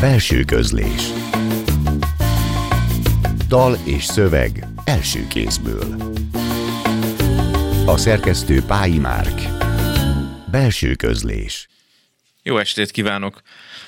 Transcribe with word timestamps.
Belső 0.00 0.44
közlés 0.44 1.02
Dal 3.48 3.78
és 3.84 4.04
szöveg 4.04 4.66
első 4.84 5.26
kézből 5.26 6.12
A 7.86 7.96
szerkesztő 7.96 8.62
Pályi 8.62 8.98
Márk 8.98 9.40
Belső 10.50 10.94
közlés 10.94 11.68
Jó 12.42 12.58
estét 12.58 12.90
kívánok! 12.90 13.40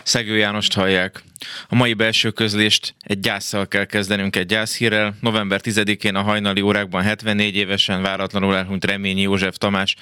Szegő 0.02 0.36
Jánost 0.36 0.72
hallják. 0.74 1.22
A 1.68 1.74
mai 1.74 1.94
belső 1.94 2.30
közlést 2.30 2.94
egy 3.00 3.20
gyászsal 3.20 3.68
kell 3.68 3.84
kezdenünk 3.84 4.36
egy 4.36 4.46
gyászhírrel. 4.46 5.16
November 5.20 5.60
10-én 5.64 6.14
a 6.14 6.22
hajnali 6.22 6.60
órákban 6.60 7.02
74 7.02 7.56
évesen 7.56 8.02
váratlanul 8.02 8.56
elhunyt 8.56 8.84
Reményi 8.84 9.20
József 9.20 9.56
Tamás, 9.56 9.96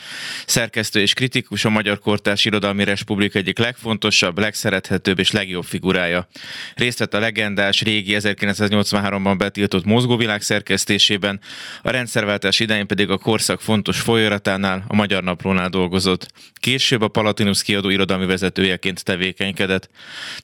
szerkesztő 0.47 1.01
és 1.01 1.13
kritikus, 1.13 1.65
a 1.65 1.71
Magyar 1.71 1.99
Kortárs 1.99 2.45
Irodalmi 2.45 2.85
Republika 2.85 3.39
egyik 3.39 3.59
legfontosabb, 3.59 4.39
legszerethetőbb 4.39 5.19
és 5.19 5.31
legjobb 5.31 5.65
figurája. 5.65 6.29
Részt 6.75 6.99
vett 6.99 7.15
a 7.15 7.19
legendás, 7.19 7.83
régi 7.83 8.17
1983-ban 8.19 9.35
betiltott 9.39 9.85
mozgóvilág 9.85 10.43
szerkesztésében, 10.43 11.41
a 11.83 11.91
rendszerváltás 11.91 12.61
idején 12.61 12.87
pedig 12.87 13.11
a 13.11 13.19
korszak 13.19 13.61
fontos 13.61 14.01
folyóratánál, 14.01 14.85
a 14.89 14.95
Magyar 14.95 15.23
Naplónál 15.23 15.69
dolgozott. 15.69 16.29
Később 16.55 17.03
a 17.03 17.09
Palatinus 17.09 17.63
kiadó 17.63 17.89
irodalmi 17.89 18.27
vezetőjeként 18.27 19.05
tevékenykedett. 19.05 19.91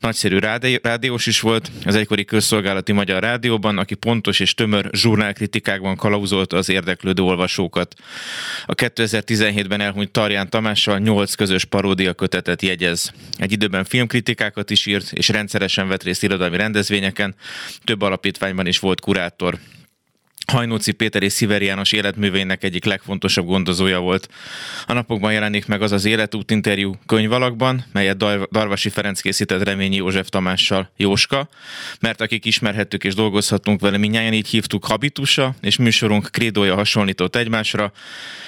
Nagyszerű 0.00 0.38
rádió 0.38 0.80
rádiós 0.84 1.26
is 1.26 1.40
volt, 1.40 1.70
az 1.84 1.94
egykori 1.94 2.24
közszolgálati 2.24 2.92
magyar 2.92 3.22
rádióban, 3.22 3.78
aki 3.78 3.94
pontos 3.94 4.40
és 4.40 4.54
tömör 4.54 4.88
zsurnálkritikákban 4.92 5.96
kalauzolta 5.96 6.56
az 6.56 6.68
érdeklődő 6.68 7.22
olvasókat. 7.22 7.94
A 8.66 8.74
2017-ben 8.74 9.80
elhunyt 9.80 10.10
Tarján 10.10 10.50
Tamással 10.50 10.98
8 10.98 11.34
közös 11.34 11.64
paródia 11.64 12.12
kötetet 12.12 12.62
jegyez. 12.62 13.12
Egy 13.36 13.52
időben 13.52 13.84
filmkritikákat 13.84 14.70
is 14.70 14.86
írt, 14.86 15.12
és 15.12 15.28
rendszeresen 15.28 15.88
vett 15.88 16.02
részt 16.02 16.22
irodalmi 16.22 16.56
rendezvényeken, 16.56 17.34
több 17.84 18.02
alapítványban 18.02 18.66
is 18.66 18.78
volt 18.78 19.00
kurátor. 19.00 19.58
Hajnóci 20.46 20.92
Péter 20.92 21.22
és 21.22 21.32
Sziveri 21.32 21.64
János 21.64 21.92
életművének 21.92 22.64
egyik 22.64 22.84
legfontosabb 22.84 23.46
gondozója 23.46 24.00
volt. 24.00 24.28
A 24.86 24.92
napokban 24.92 25.32
jelenik 25.32 25.66
meg 25.66 25.82
az 25.82 25.92
az 25.92 26.04
életút 26.04 26.50
interjú 26.50 26.94
könyvalakban, 27.06 27.84
melyet 27.92 28.16
Darvasi 28.50 28.88
Ferenc 28.88 29.20
készített 29.20 29.62
Reményi 29.62 29.96
József 29.96 30.28
Tamással 30.28 30.90
Jóska, 30.96 31.48
mert 32.00 32.20
akik 32.20 32.44
ismerhettük 32.44 33.04
és 33.04 33.14
dolgozhatunk 33.14 33.80
vele, 33.80 33.96
minnyáján 33.96 34.32
így 34.32 34.48
hívtuk 34.48 34.84
habitusa, 34.84 35.54
és 35.60 35.76
műsorunk 35.76 36.28
krédója 36.30 36.74
hasonlított 36.74 37.36
egymásra, 37.36 37.92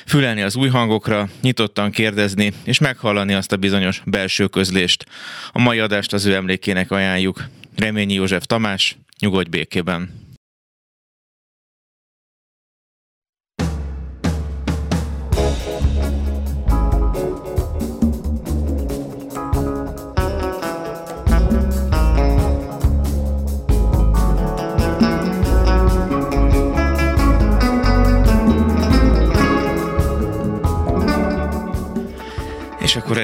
fülelni 0.06 0.42
az 0.42 0.56
új 0.56 0.68
hangokra, 0.68 1.28
nyitottan 1.40 1.90
kérdezni, 1.90 2.52
és 2.64 2.78
meghallani 2.78 3.34
azt 3.34 3.52
a 3.52 3.56
bizonyos 3.56 4.02
belső 4.04 4.46
közlést. 4.46 5.04
A 5.52 5.58
mai 5.58 5.78
adást 5.78 6.12
az 6.12 6.24
ő 6.24 6.34
emlékének 6.34 6.90
ajánljuk. 6.90 7.44
Reményi 7.76 8.14
József 8.14 8.46
Tamás, 8.46 8.96
nyugodj 9.18 9.48
békében! 9.48 10.23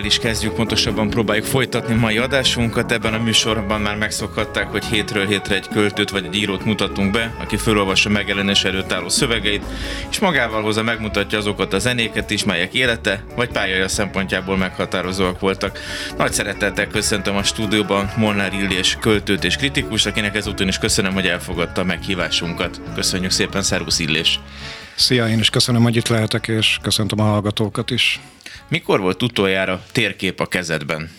El 0.01 0.07
is 0.07 0.19
kezdjük, 0.19 0.55
pontosabban 0.55 1.11
próbáljuk 1.11 1.45
folytatni 1.45 1.95
mai 1.95 2.19
adásunkat. 2.19 2.93
Ebben 2.93 3.15
a 3.15 3.19
műsorban 3.19 3.81
már 3.81 3.97
megszokhatták, 3.97 4.67
hogy 4.71 4.85
hétről 4.85 5.27
hétre 5.27 5.55
egy 5.55 5.69
költőt 5.69 6.11
vagy 6.11 6.25
egy 6.25 6.35
írót 6.35 6.65
mutatunk 6.65 7.11
be, 7.13 7.35
aki 7.41 7.57
felolvassa 7.57 8.09
megjelenés 8.09 8.65
előtt 8.65 8.93
álló 8.93 9.09
szövegeit, 9.09 9.63
és 10.11 10.19
magával 10.19 10.63
hozza 10.63 10.83
megmutatja 10.83 11.39
azokat 11.39 11.73
a 11.73 11.79
zenéket 11.79 12.31
is, 12.31 12.45
melyek 12.45 12.75
élete 12.75 13.25
vagy 13.37 13.49
pályája 13.49 13.89
szempontjából 13.89 14.57
meghatározóak 14.57 15.41
voltak. 15.41 15.79
Nagy 16.17 16.33
szeretettel 16.33 16.87
köszöntöm 16.87 17.37
a 17.37 17.43
stúdióban 17.43 18.13
Molnár 18.17 18.53
Illés 18.53 18.97
költőt 19.01 19.45
és 19.45 19.57
kritikus, 19.57 20.07
akinek 20.07 20.37
ezúton 20.37 20.69
is 20.69 20.79
köszönöm, 20.79 21.13
hogy 21.13 21.27
elfogadta 21.27 21.81
a 21.81 21.85
meghívásunkat. 21.85 22.81
Köszönjük 22.95 23.31
szépen, 23.31 23.63
Szervusz 23.63 23.99
Illés! 23.99 24.41
Szia, 25.01 25.29
én 25.29 25.39
is 25.39 25.51
köszönöm, 25.51 25.83
hogy 25.83 25.97
itt 25.97 26.09
lehetek, 26.09 26.49
és 26.49 26.79
köszöntöm 26.83 27.21
a 27.21 27.23
hallgatókat 27.23 27.91
is. 27.91 28.21
Mikor 28.69 29.01
volt 29.01 29.23
utoljára 29.23 29.83
térkép 29.93 30.41
a 30.41 30.47
kezedben? 30.47 31.11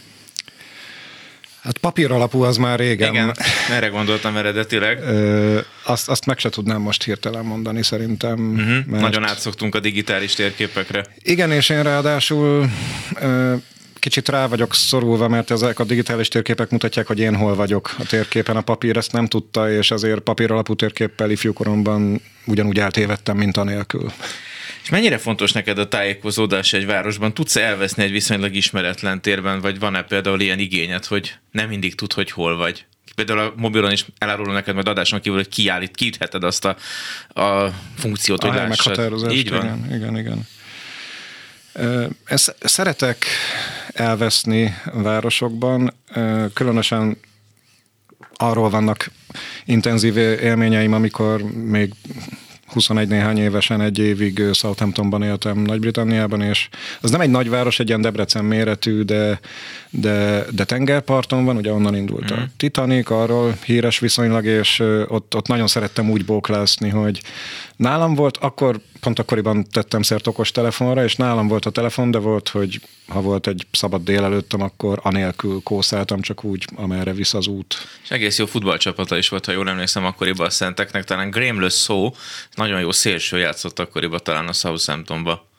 Hát 1.63 1.77
papír 1.77 2.11
alapú 2.11 2.41
az 2.43 2.57
már 2.57 2.79
régen. 2.79 3.13
Igen, 3.13 3.35
erre 3.71 3.87
gondoltam 3.87 4.37
eredetileg. 4.37 5.01
Ö, 5.01 5.59
azt, 5.83 6.09
azt 6.09 6.25
meg 6.25 6.37
se 6.37 6.49
tudnám 6.49 6.81
most 6.81 7.03
hirtelen 7.03 7.45
mondani 7.45 7.83
szerintem. 7.83 8.53
Uh-huh. 8.53 8.85
Mert... 8.85 9.01
Nagyon 9.01 9.23
átszoktunk 9.23 9.75
a 9.75 9.79
digitális 9.79 10.33
térképekre. 10.33 11.05
Igen, 11.17 11.51
és 11.51 11.69
én 11.69 11.83
ráadásul 11.83 12.69
ö, 13.19 13.55
kicsit 14.01 14.29
rá 14.29 14.47
vagyok 14.47 14.73
szorulva, 14.73 15.27
mert 15.27 15.51
ezek 15.51 15.79
a 15.79 15.83
digitális 15.83 16.27
térképek 16.27 16.69
mutatják, 16.69 17.07
hogy 17.07 17.19
én 17.19 17.35
hol 17.35 17.55
vagyok 17.55 17.95
a 17.99 18.05
térképen. 18.05 18.57
A 18.57 18.61
papír 18.61 18.97
ezt 18.97 19.11
nem 19.11 19.27
tudta, 19.27 19.71
és 19.71 19.91
ezért 19.91 20.19
papír 20.19 20.51
alapú 20.51 20.75
térképpel 20.75 21.29
ifjúkoromban 21.31 22.21
ugyanúgy 22.45 22.79
eltévedtem, 22.79 23.37
mint 23.37 23.57
anélkül. 23.57 24.11
És 24.83 24.89
mennyire 24.89 25.17
fontos 25.17 25.51
neked 25.51 25.77
a 25.77 25.87
tájékozódás 25.87 26.73
egy 26.73 26.85
városban? 26.85 27.33
Tudsz 27.33 27.55
elveszni 27.55 28.03
egy 28.03 28.11
viszonylag 28.11 28.55
ismeretlen 28.55 29.21
térben, 29.21 29.61
vagy 29.61 29.79
van-e 29.79 30.01
például 30.01 30.41
ilyen 30.41 30.59
igényed, 30.59 31.05
hogy 31.05 31.33
nem 31.51 31.67
mindig 31.67 31.95
tud, 31.95 32.13
hogy 32.13 32.31
hol 32.31 32.55
vagy? 32.57 32.85
Például 33.15 33.39
a 33.39 33.53
mobilon 33.55 33.91
is 33.91 34.05
elárulom 34.17 34.53
neked 34.53 34.73
majd 34.73 34.87
adáson 34.87 35.21
kívül, 35.21 35.37
hogy 35.37 35.49
kiállít, 35.49 35.95
kiütheted 35.95 36.43
azt 36.43 36.65
a, 36.65 36.75
a 37.41 37.73
funkciót, 37.97 38.41
hogy 38.41 38.57
a 38.57 38.67
lássad. 38.67 39.31
Így 39.31 39.49
van. 39.49 39.65
Igen, 39.65 39.95
igen, 39.95 40.17
igen. 40.17 40.47
Ezt 42.25 42.55
szeretek 42.59 43.25
elveszni 43.93 44.75
városokban, 44.93 45.93
különösen 46.53 47.17
arról 48.33 48.69
vannak 48.69 49.11
intenzív 49.65 50.17
élményeim, 50.17 50.93
amikor 50.93 51.41
még 51.53 51.93
21 52.73 53.07
néhány 53.07 53.37
évesen 53.37 53.81
egy 53.81 53.99
évig 53.99 54.43
Southamptonban 54.53 55.23
éltem 55.23 55.57
Nagy-Britanniában, 55.57 56.41
és 56.41 56.69
az 57.01 57.11
nem 57.11 57.21
egy 57.21 57.29
nagyváros, 57.29 57.79
egy 57.79 57.87
ilyen 57.87 58.01
Debrecen 58.01 58.45
méretű, 58.45 59.01
de, 59.01 59.39
de, 59.89 60.45
de 60.51 60.63
tengerparton 60.63 61.45
van, 61.45 61.57
ugye 61.57 61.71
onnan 61.71 61.95
indult 61.95 62.33
mm. 62.33 62.35
a 62.35 62.39
mhm. 62.39 62.49
Titanic, 62.57 63.09
arról 63.09 63.57
híres 63.65 63.99
viszonylag, 63.99 64.45
és 64.45 64.79
ott, 65.07 65.35
ott 65.35 65.47
nagyon 65.47 65.67
szerettem 65.67 66.09
úgy 66.09 66.25
bóklászni, 66.25 66.89
hogy 66.89 67.21
nálam 67.81 68.15
volt, 68.15 68.37
akkor 68.37 68.79
pont 68.99 69.19
akkoriban 69.19 69.65
tettem 69.71 70.01
szert 70.01 70.27
okos 70.27 70.51
telefonra, 70.51 71.03
és 71.03 71.15
nálam 71.15 71.47
volt 71.47 71.65
a 71.65 71.69
telefon, 71.69 72.11
de 72.11 72.17
volt, 72.17 72.49
hogy 72.49 72.81
ha 73.07 73.21
volt 73.21 73.47
egy 73.47 73.65
szabad 73.71 74.03
délelőttem, 74.03 74.61
akkor 74.61 74.99
anélkül 75.03 75.61
kószáltam, 75.63 76.21
csak 76.21 76.43
úgy, 76.43 76.65
amerre 76.75 77.13
visz 77.13 77.33
az 77.33 77.47
út. 77.47 77.75
És 78.03 78.11
egész 78.11 78.37
jó 78.37 78.45
futballcsapata 78.45 79.17
is 79.17 79.29
volt, 79.29 79.45
ha 79.45 79.51
jól 79.51 79.69
emlékszem, 79.69 80.05
akkoriban 80.05 80.45
a 80.45 80.49
Szenteknek, 80.49 81.03
talán 81.03 81.29
Graham 81.29 81.69
Szó, 81.69 82.15
nagyon 82.55 82.79
jó 82.79 82.91
szélső 82.91 83.37
játszott 83.37 83.79
akkoriban 83.79 84.19
talán 84.23 84.47
a 84.47 84.53
Southamptonba. 84.53 85.49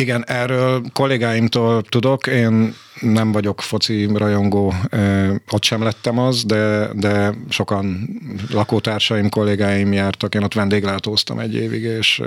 Igen, 0.00 0.24
erről 0.26 0.82
kollégáimtól 0.92 1.82
tudok, 1.82 2.26
én 2.26 2.74
nem 3.00 3.32
vagyok 3.32 3.62
foci 3.62 4.08
rajongó, 4.14 4.74
ott 5.50 5.64
sem 5.64 5.82
lettem 5.82 6.18
az, 6.18 6.44
de, 6.44 6.88
de 6.94 7.34
sokan 7.48 8.08
lakótársaim, 8.52 9.28
kollégáim 9.28 9.92
jártak, 9.92 10.34
én 10.34 10.42
ott 10.42 10.54
vendéglátóztam 10.54 11.38
egy 11.38 11.54
évig, 11.54 11.82
és 11.82 12.22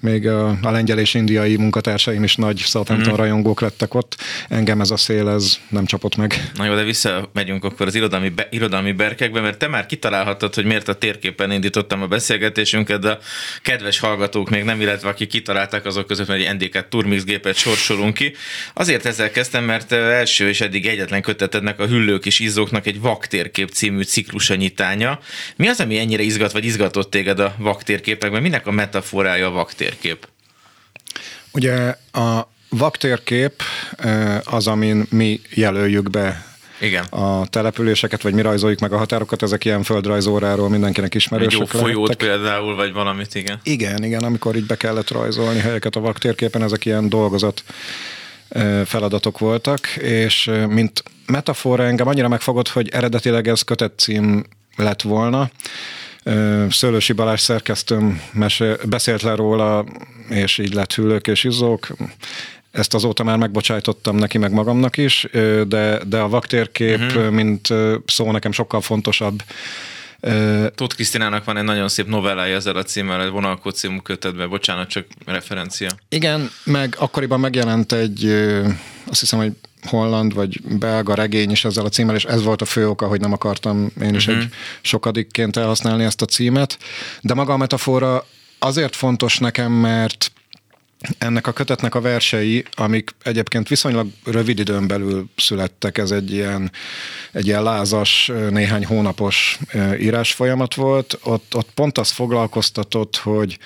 még 0.00 0.28
a, 0.28 0.48
a 0.62 0.70
lengyel 0.70 0.98
és 0.98 1.14
indiai 1.14 1.56
munkatársaim 1.56 2.22
is 2.22 2.36
nagy 2.36 2.58
Southampton 2.58 3.12
mm. 3.12 3.16
rajongók 3.16 3.60
lettek 3.60 3.94
ott. 3.94 4.16
Engem 4.48 4.80
ez 4.80 4.90
a 4.90 4.96
szél, 4.96 5.28
ez 5.28 5.58
nem 5.68 5.84
csapott 5.84 6.16
meg. 6.16 6.50
Na 6.54 6.64
jó, 6.64 6.74
de 6.74 6.82
visszamegyünk 6.82 7.64
akkor 7.64 7.86
az 7.86 7.94
irodalmi, 7.94 8.28
be, 8.28 8.46
irodalmi 8.50 8.92
berkekbe, 8.92 9.40
mert 9.40 9.58
te 9.58 9.68
már 9.68 9.86
kitalálhattad, 9.86 10.54
hogy 10.54 10.64
miért 10.64 10.88
a 10.88 10.94
térképen 10.94 11.52
indítottam 11.52 12.02
a 12.02 12.06
beszélgetésünket, 12.06 13.00
de 13.00 13.10
a 13.10 13.18
kedves 13.62 13.98
hallgatók 13.98 14.50
még 14.50 14.64
nem, 14.64 14.80
illetve 14.80 15.08
akik 15.08 15.28
kitalálták 15.28 15.84
azok 15.84 16.06
között, 16.06 16.26
hogy 16.26 16.42
egy 16.42 16.54
NDK 16.54 16.88
Turmix 16.90 17.24
gépet 17.24 17.56
sorsolunk 17.56 18.14
ki. 18.14 18.34
Azért 18.74 19.06
ezzel 19.06 19.30
kezdtem, 19.30 19.64
mert 19.64 19.92
első 19.92 20.48
és 20.48 20.60
eddig 20.60 20.86
egyetlen 20.86 21.22
kötetednek 21.22 21.80
a 21.80 21.86
Hüllők 21.86 22.26
és 22.26 22.38
Izzóknak 22.38 22.86
egy 22.86 23.00
vaktérkép 23.00 23.70
című 23.70 24.02
ciklusa 24.02 24.54
nyitánya. 24.54 25.20
Mi 25.56 25.68
az, 25.68 25.80
ami 25.80 25.98
ennyire 25.98 26.22
izgat 26.22 26.52
vagy 26.52 26.64
izgatott 26.64 27.10
téged 27.10 27.38
a 27.40 27.54
vaktérképekben? 27.58 28.42
Minek 28.42 28.66
a 28.66 28.70
metaforája 28.70 29.46
a 29.46 29.50
vaktérkép? 29.50 30.28
Ugye 31.52 31.94
a 32.12 32.48
vaktérkép 32.68 33.62
az, 34.44 34.66
amin 34.66 35.06
mi 35.10 35.40
jelöljük 35.54 36.10
be 36.10 36.49
igen. 36.80 37.04
a 37.04 37.46
településeket, 37.46 38.22
vagy 38.22 38.34
mi 38.34 38.42
rajzoljuk 38.42 38.78
meg 38.80 38.92
a 38.92 38.96
határokat, 38.96 39.42
ezek 39.42 39.64
ilyen 39.64 39.82
földrajzóráról 39.82 40.68
mindenkinek 40.68 41.14
ismerősek 41.14 41.60
Egy 41.60 41.68
jó 41.72 41.80
folyót 41.80 42.08
lehettek. 42.08 42.28
például, 42.28 42.74
vagy 42.74 42.92
valamit, 42.92 43.34
igen. 43.34 43.60
Igen, 43.62 44.04
igen, 44.04 44.22
amikor 44.22 44.56
így 44.56 44.66
be 44.66 44.76
kellett 44.76 45.10
rajzolni 45.10 45.58
helyeket 45.58 45.96
a 45.96 46.00
vaktérképen, 46.00 46.62
ezek 46.62 46.84
ilyen 46.84 47.08
dolgozat 47.08 47.64
feladatok 48.84 49.38
voltak, 49.38 49.86
és 49.96 50.50
mint 50.68 51.02
metafora 51.26 51.84
engem 51.84 52.06
annyira 52.06 52.28
megfogott, 52.28 52.68
hogy 52.68 52.88
eredetileg 52.88 53.48
ez 53.48 53.62
kötett 53.62 53.98
cím 53.98 54.44
lett 54.76 55.02
volna. 55.02 55.50
Szőlősi 56.70 57.12
Balázs 57.12 57.40
szerkesztőm 57.40 58.22
mesél, 58.32 58.78
beszélt 58.88 59.22
le 59.22 59.34
róla, 59.34 59.84
és 60.28 60.58
így 60.58 60.74
lett 60.74 60.94
hüllők 60.94 61.26
és 61.26 61.44
izzók. 61.44 61.88
Ezt 62.70 62.94
azóta 62.94 63.22
már 63.22 63.36
megbocsájtottam 63.36 64.16
neki, 64.16 64.38
meg 64.38 64.52
magamnak 64.52 64.96
is, 64.96 65.26
de, 65.66 66.00
de 66.06 66.18
a 66.18 66.28
vaktérkép, 66.28 67.00
uh-huh. 67.00 67.30
mint 67.30 67.68
szó 68.06 68.32
nekem 68.32 68.52
sokkal 68.52 68.80
fontosabb. 68.80 69.42
Tóth 70.74 70.94
Krisztinának 70.94 71.44
van 71.44 71.56
egy 71.56 71.64
nagyon 71.64 71.88
szép 71.88 72.06
novellája 72.06 72.56
ezzel 72.56 72.76
a 72.76 72.82
címmel, 72.82 73.22
egy 73.22 73.30
vonalkó 73.30 73.70
című 73.70 73.98
kötetben, 73.98 74.48
bocsánat, 74.48 74.88
csak 74.88 75.06
referencia. 75.26 75.90
Igen, 76.08 76.50
meg 76.64 76.94
akkoriban 76.98 77.40
megjelent 77.40 77.92
egy, 77.92 78.24
azt 79.10 79.20
hiszem, 79.20 79.38
hogy 79.38 79.52
holland 79.82 80.34
vagy 80.34 80.60
belga 80.62 81.14
regény 81.14 81.50
is 81.50 81.64
ezzel 81.64 81.84
a 81.84 81.88
címmel, 81.88 82.14
és 82.14 82.24
ez 82.24 82.42
volt 82.42 82.62
a 82.62 82.64
fő 82.64 82.88
oka, 82.88 83.06
hogy 83.06 83.20
nem 83.20 83.32
akartam 83.32 83.90
én 84.02 84.14
is 84.14 84.26
uh-huh. 84.26 84.42
egy 84.42 84.48
sokadikként 84.80 85.56
elhasználni 85.56 86.04
ezt 86.04 86.22
a 86.22 86.26
címet. 86.26 86.78
De 87.20 87.34
maga 87.34 87.52
a 87.52 87.56
metafora 87.56 88.26
azért 88.58 88.96
fontos 88.96 89.38
nekem, 89.38 89.72
mert 89.72 90.32
ennek 91.18 91.46
a 91.46 91.52
kötetnek 91.52 91.94
a 91.94 92.00
versei, 92.00 92.64
amik 92.72 93.10
egyébként 93.22 93.68
viszonylag 93.68 94.08
rövid 94.24 94.58
időn 94.58 94.86
belül 94.86 95.28
születtek, 95.36 95.98
ez 95.98 96.10
egy 96.10 96.32
ilyen, 96.32 96.72
egy 97.32 97.46
ilyen 97.46 97.62
lázas, 97.62 98.30
néhány 98.50 98.86
hónapos 98.86 99.58
írás 99.98 100.32
folyamat 100.32 100.74
volt, 100.74 101.18
ott, 101.22 101.54
ott 101.54 101.70
pont 101.74 101.98
azt 101.98 102.12
foglalkoztatott, 102.12 103.16
hogy, 103.16 103.58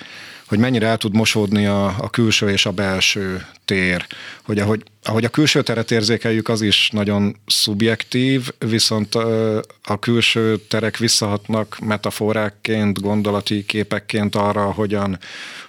hogy 0.47 0.59
mennyire 0.59 0.87
el 0.87 0.97
tud 0.97 1.15
mosódni 1.15 1.65
a, 1.65 1.85
a 1.85 2.09
külső 2.09 2.49
és 2.49 2.65
a 2.65 2.71
belső 2.71 3.45
tér. 3.65 4.05
Hogy 4.45 4.59
ahogy, 4.59 4.83
ahogy 5.03 5.25
a 5.25 5.29
külső 5.29 5.61
teret 5.61 5.91
érzékeljük, 5.91 6.49
az 6.49 6.61
is 6.61 6.89
nagyon 6.93 7.35
szubjektív, 7.45 8.49
viszont 8.59 9.15
a 9.83 9.99
külső 9.99 10.57
terek 10.57 10.97
visszahatnak 10.97 11.77
metaforákként, 11.79 13.01
gondolati 13.01 13.65
képekként 13.65 14.35
arra, 14.35 14.71
hogyan, 14.71 15.19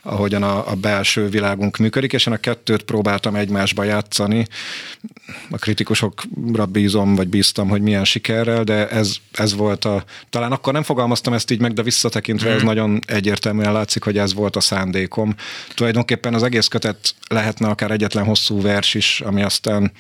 ahogyan 0.03 0.43
a, 0.43 0.71
a 0.71 0.75
belső 0.75 1.29
világunk 1.29 1.77
működik, 1.77 2.13
és 2.13 2.27
én 2.27 2.33
a 2.35 2.37
kettőt 2.37 2.83
próbáltam 2.83 3.35
egymásba 3.35 3.85
játszani. 3.85 4.47
A 5.51 5.57
kritikusokra 5.57 6.67
bízom, 6.67 7.15
vagy 7.15 7.29
bíztam, 7.29 7.69
hogy 7.69 7.83
milyen 7.83 8.05
sikerrel, 8.05 8.65
de 8.65 8.89
ez, 8.89 9.17
ez 9.33 9.55
volt 9.55 9.85
a... 9.85 10.05
Talán 10.31 10.53
akkor 10.53 10.73
nem 10.73 10.83
fogalmaztam 10.83 11.33
ezt 11.33 11.51
így 11.51 11.61
meg, 11.61 11.73
de 11.73 11.83
visszatekintve 11.83 12.49
mm. 12.49 12.53
ez 12.53 12.59
mhm. 12.59 12.67
nagyon 12.67 13.01
egyértelműen 13.07 13.73
látszik, 13.73 14.03
hogy 14.03 14.19
ez 14.19 14.35
volt 14.35 14.57
a 14.57 14.61
szándékom. 14.61 15.35
Tulajdonképpen 15.75 16.35
az 16.35 16.43
egész 16.43 16.67
kötet 16.67 17.15
lehetne 17.29 17.69
akár 17.69 17.91
egyetlen 17.91 18.25
hosszú 18.25 18.61
vers 18.67 18.95
is, 18.95 19.21
ami 19.21 19.43
aztán 19.43 19.93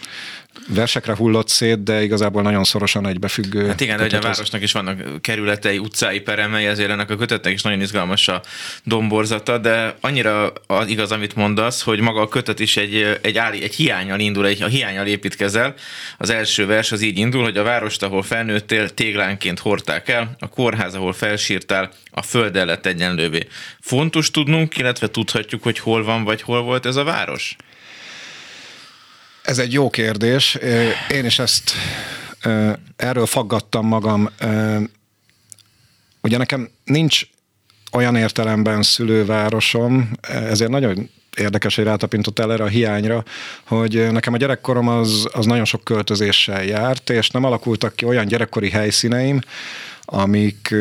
versekre 0.68 1.16
hullott 1.16 1.48
szét, 1.48 1.82
de 1.82 2.02
igazából 2.02 2.42
nagyon 2.42 2.64
szorosan 2.64 3.06
egybefüggő. 3.06 3.66
Hát 3.66 3.80
igen, 3.80 4.08
de 4.08 4.16
a 4.16 4.20
városnak 4.20 4.62
is 4.62 4.72
vannak 4.72 5.20
kerületei, 5.20 5.78
utcái, 5.78 6.20
peremei, 6.20 6.66
ezért 6.66 6.90
ennek 6.90 7.10
a 7.10 7.16
kötetnek 7.16 7.52
is 7.52 7.62
nagyon 7.62 7.80
izgalmas 7.80 8.28
a 8.28 8.42
domborzata, 8.84 9.58
de 9.58 9.96
annyira 10.00 10.52
az 10.66 10.88
igaz, 10.88 11.12
amit 11.12 11.34
mondasz, 11.34 11.82
hogy 11.82 12.00
maga 12.00 12.20
a 12.20 12.28
kötet 12.28 12.60
is 12.60 12.76
egy, 12.76 13.18
egy, 13.22 13.36
áll, 13.36 13.52
egy 13.52 13.74
hiányal 13.74 14.20
indul, 14.20 14.46
egy, 14.46 14.62
a 14.62 14.66
hiányal 14.66 15.06
építkezel. 15.06 15.74
Az 16.18 16.30
első 16.30 16.66
vers 16.66 16.92
az 16.92 17.02
így 17.02 17.18
indul, 17.18 17.42
hogy 17.42 17.56
a 17.56 17.62
várost, 17.62 18.02
ahol 18.02 18.22
felnőttél, 18.22 18.90
téglánként 18.90 19.58
hordták 19.58 20.08
el, 20.08 20.36
a 20.38 20.48
kórház, 20.48 20.94
ahol 20.94 21.12
felsírtál, 21.12 21.90
a 22.10 22.22
föld 22.22 22.54
lett 22.54 22.86
egyenlővé. 22.86 23.46
Fontos 23.80 24.30
tudnunk, 24.30 24.76
illetve 24.76 25.08
tudhatjuk, 25.08 25.62
hogy 25.62 25.78
hol 25.78 26.04
van, 26.04 26.24
vagy 26.24 26.42
hol 26.42 26.62
volt 26.62 26.86
ez 26.86 26.96
a 26.96 27.04
város? 27.04 27.56
Ez 29.46 29.58
egy 29.58 29.72
jó 29.72 29.90
kérdés. 29.90 30.58
Én 31.08 31.24
is 31.24 31.38
ezt 31.38 31.72
erről 32.96 33.26
faggattam 33.26 33.86
magam. 33.86 34.28
Ugye 36.22 36.36
nekem 36.36 36.70
nincs 36.84 37.22
olyan 37.92 38.16
értelemben 38.16 38.82
szülővárosom, 38.82 40.10
ezért 40.22 40.70
nagyon 40.70 41.10
érdekes, 41.36 41.74
hogy 41.74 41.84
rátapintott 41.84 42.38
el 42.38 42.52
erre 42.52 42.64
a 42.64 42.68
hiányra, 42.68 43.24
hogy 43.64 44.10
nekem 44.10 44.34
a 44.34 44.36
gyerekkorom 44.36 44.88
az, 44.88 45.28
az 45.32 45.46
nagyon 45.46 45.64
sok 45.64 45.84
költözéssel 45.84 46.64
járt, 46.64 47.10
és 47.10 47.30
nem 47.30 47.44
alakultak 47.44 47.96
ki 47.96 48.04
olyan 48.04 48.26
gyerekkori 48.26 48.70
helyszíneim, 48.70 49.40
amik 50.08 50.74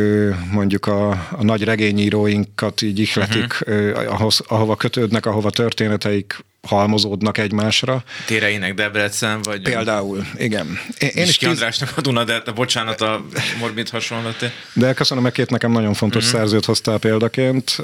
mondjuk 0.51 0.85
a, 0.85 1.09
a 1.09 1.43
nagy 1.43 1.63
regényíróinkat 1.63 2.81
így 2.81 2.99
ihletik, 2.99 3.57
uh-huh. 3.67 4.13
ahhoz, 4.13 4.41
ahova 4.47 4.75
kötődnek, 4.75 5.25
ahova 5.25 5.49
történeteik 5.49 6.45
halmozódnak 6.61 7.37
egymásra. 7.37 8.03
Téreinek 8.25 8.73
Debrecen, 8.73 9.41
vagy... 9.41 9.61
Például, 9.61 10.25
igen. 10.37 10.79
Én, 10.97 11.09
én 11.13 11.27
is 11.27 11.37
Andrásnak 11.37 11.97
a 11.97 12.01
Dunadelta, 12.01 12.53
bocsánat 12.53 13.01
a 13.01 13.25
morbid 13.59 13.89
hasonlat. 13.89 14.51
De 14.73 14.93
köszönöm, 14.93 15.23
mert 15.23 15.35
két 15.35 15.49
nekem 15.49 15.71
nagyon 15.71 15.93
fontos 15.93 16.25
uh-huh. 16.25 16.39
szerzőt 16.39 16.65
hoztál 16.65 16.97
példaként, 16.97 17.77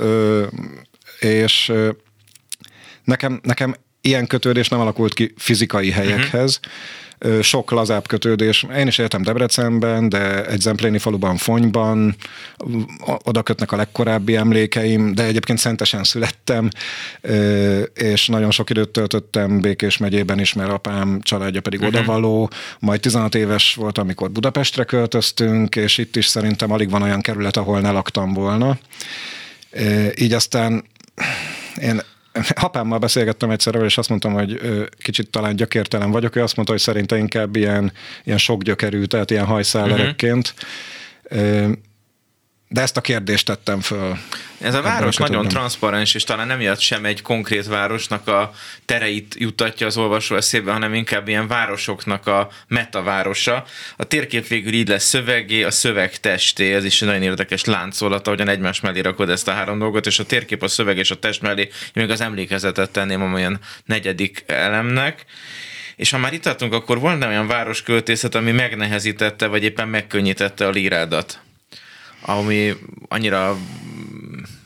és 1.19 1.71
nekem, 3.03 3.39
nekem 3.43 3.75
ilyen 4.01 4.27
kötődés 4.27 4.67
nem 4.67 4.79
alakult 4.79 5.13
ki 5.13 5.33
fizikai 5.37 5.91
helyekhez, 5.91 6.59
uh-huh 6.63 6.99
sok 7.41 7.71
lazább 7.71 8.07
kötődés. 8.07 8.65
Én 8.77 8.87
is 8.87 8.97
éltem 8.97 9.21
Debrecenben, 9.21 10.09
de 10.09 10.45
egy 10.45 10.59
Zempléni 10.59 10.97
faluban, 10.97 11.37
Fonyban, 11.37 12.15
oda 13.23 13.41
kötnek 13.41 13.71
a 13.71 13.75
legkorábbi 13.75 14.35
emlékeim, 14.35 15.13
de 15.13 15.23
egyébként 15.23 15.57
szentesen 15.57 16.03
születtem, 16.03 16.69
és 17.93 18.27
nagyon 18.27 18.51
sok 18.51 18.69
időt 18.69 18.89
töltöttem 18.89 19.59
Békés 19.59 19.97
megyében 19.97 20.39
is, 20.39 20.53
mert 20.53 20.71
apám 20.71 21.21
családja 21.21 21.61
pedig 21.61 21.79
uh-huh. 21.79 21.95
odavaló. 21.95 22.49
Majd 22.79 22.99
16 22.99 23.35
éves 23.35 23.75
volt, 23.75 23.97
amikor 23.97 24.31
Budapestre 24.31 24.83
költöztünk, 24.83 25.75
és 25.75 25.97
itt 25.97 26.15
is 26.15 26.25
szerintem 26.25 26.71
alig 26.71 26.89
van 26.89 27.01
olyan 27.01 27.21
kerület, 27.21 27.57
ahol 27.57 27.79
ne 27.79 27.91
laktam 27.91 28.33
volna. 28.33 28.77
Így 30.15 30.33
aztán 30.33 30.83
én 31.81 32.01
apámmal 32.53 32.99
beszélgettem 32.99 33.49
egyszerre, 33.49 33.79
és 33.79 33.97
azt 33.97 34.09
mondtam, 34.09 34.33
hogy 34.33 34.59
kicsit 34.97 35.29
talán 35.29 35.55
gyökértelen 35.55 36.11
vagyok, 36.11 36.35
ő 36.35 36.41
azt 36.41 36.55
mondta, 36.55 36.73
hogy 36.73 36.83
szerinte 36.83 37.17
inkább 37.17 37.55
ilyen, 37.55 37.91
ilyen 38.23 38.37
sok 38.37 38.61
gyökerű, 38.63 39.03
tehát 39.03 39.31
ilyen 39.31 39.45
hajszálerekként. 39.45 40.53
Uh-huh 41.29 41.71
de 42.73 42.81
ezt 42.81 42.97
a 42.97 43.01
kérdést 43.01 43.45
tettem 43.45 43.79
föl. 43.81 44.17
Ez 44.61 44.73
a 44.73 44.81
város 44.81 45.15
nagyon 45.15 45.47
transzparens, 45.47 46.13
és 46.15 46.23
talán 46.23 46.47
nem 46.47 46.61
jött 46.61 46.79
sem 46.79 47.05
egy 47.05 47.21
konkrét 47.21 47.67
városnak 47.67 48.27
a 48.27 48.53
tereit 48.85 49.35
juttatja 49.37 49.87
az 49.87 49.97
olvasó 49.97 50.35
eszébe, 50.35 50.71
hanem 50.71 50.93
inkább 50.93 51.27
ilyen 51.27 51.47
városoknak 51.47 52.27
a 52.27 52.49
metavárosa. 52.67 53.65
A 53.97 54.03
térkép 54.03 54.47
végül 54.47 54.73
így 54.73 54.87
lesz 54.87 55.03
szövegé, 55.03 55.63
a 55.63 55.71
szöveg 55.71 56.19
testé, 56.19 56.73
ez 56.73 56.85
is 56.85 57.01
egy 57.01 57.07
nagyon 57.07 57.23
érdekes 57.23 57.65
láncolata, 57.65 58.29
ahogyan 58.29 58.49
egymás 58.49 58.79
mellé 58.79 58.99
rakod 58.99 59.29
ezt 59.29 59.47
a 59.47 59.51
három 59.51 59.79
dolgot, 59.79 60.05
és 60.05 60.19
a 60.19 60.25
térkép, 60.25 60.63
a 60.63 60.67
szöveg 60.67 60.97
és 60.97 61.11
a 61.11 61.19
test 61.19 61.41
mellé, 61.41 61.69
még 61.93 62.09
az 62.09 62.21
emlékezetet 62.21 62.91
tenném 62.91 63.21
amolyan 63.21 63.59
negyedik 63.85 64.43
elemnek. 64.47 65.25
És 65.95 66.11
ha 66.11 66.17
már 66.17 66.33
itt 66.33 66.41
tartunk, 66.41 66.73
akkor 66.73 66.99
volt 66.99 67.25
olyan 67.25 67.47
városköltészet, 67.47 68.35
ami 68.35 68.51
megnehezítette, 68.51 69.47
vagy 69.47 69.63
éppen 69.63 69.87
megkönnyítette 69.87 70.67
a 70.67 70.69
lírádat? 70.69 71.41
Ami 72.21 72.73
annyira 73.07 73.57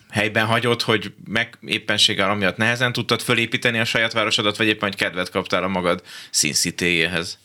helyben 0.10 0.46
hagyott, 0.46 0.82
hogy 0.82 1.14
meg 1.28 1.58
éppenséggel 1.66 2.30
amiatt 2.30 2.58
nehezen 2.58 2.94
tudtad 2.94 3.22
fölépíteni 3.22 3.80
a 3.80 3.86
saját 3.86 4.14
városodat, 4.14 4.58
vagy 4.58 4.68
éppen, 4.68 4.90
hogy 4.90 4.98
kedvet 4.98 5.30
kaptál 5.30 5.64
a 5.64 5.68
magad 5.68 6.04
színszitéjéhez? 6.30 7.38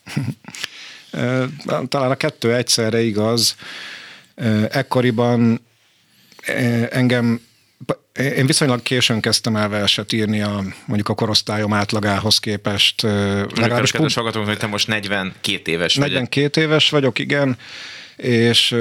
Talán 1.89 2.11
a 2.11 2.15
kettő 2.15 2.55
egyszerre 2.55 3.01
igaz. 3.01 3.57
Ekkoriban 4.71 5.61
engem 6.91 7.41
én 8.13 8.47
viszonylag 8.47 8.83
későn 8.83 9.21
kezdtem 9.21 9.57
el 9.57 9.69
verset 9.69 10.13
írni 10.13 10.43
a, 10.43 10.63
mondjuk 10.85 11.09
a 11.09 11.15
korosztályom 11.15 11.73
átlagához 11.73 12.39
képest. 12.39 13.03
Legalábbis 13.03 13.93
pub... 13.93 14.45
hogy 14.45 14.59
te 14.59 14.67
most 14.67 14.87
42 14.87 15.73
éves 15.73 15.95
vagy. 15.95 16.09
42 16.09 16.61
éves 16.61 16.91
vagyok, 16.91 17.19
igen, 17.19 17.57
és 18.17 18.77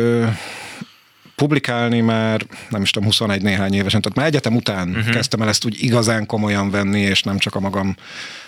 publikálni 1.40 2.00
már, 2.00 2.46
nem 2.70 2.82
is 2.82 2.92
tudom, 2.92 3.08
21 3.08 3.42
néhány 3.42 3.74
évesen, 3.74 4.02
tehát 4.02 4.18
már 4.18 4.28
egyetem 4.28 4.56
után 4.56 4.90
uh-huh. 4.90 5.10
kezdtem 5.10 5.42
el 5.42 5.48
ezt 5.48 5.66
úgy 5.66 5.84
igazán 5.84 6.26
komolyan 6.26 6.70
venni, 6.70 7.00
és 7.00 7.24
nem 7.24 7.38
csak 7.38 7.56
a 7.56 7.60
magam 7.60 7.96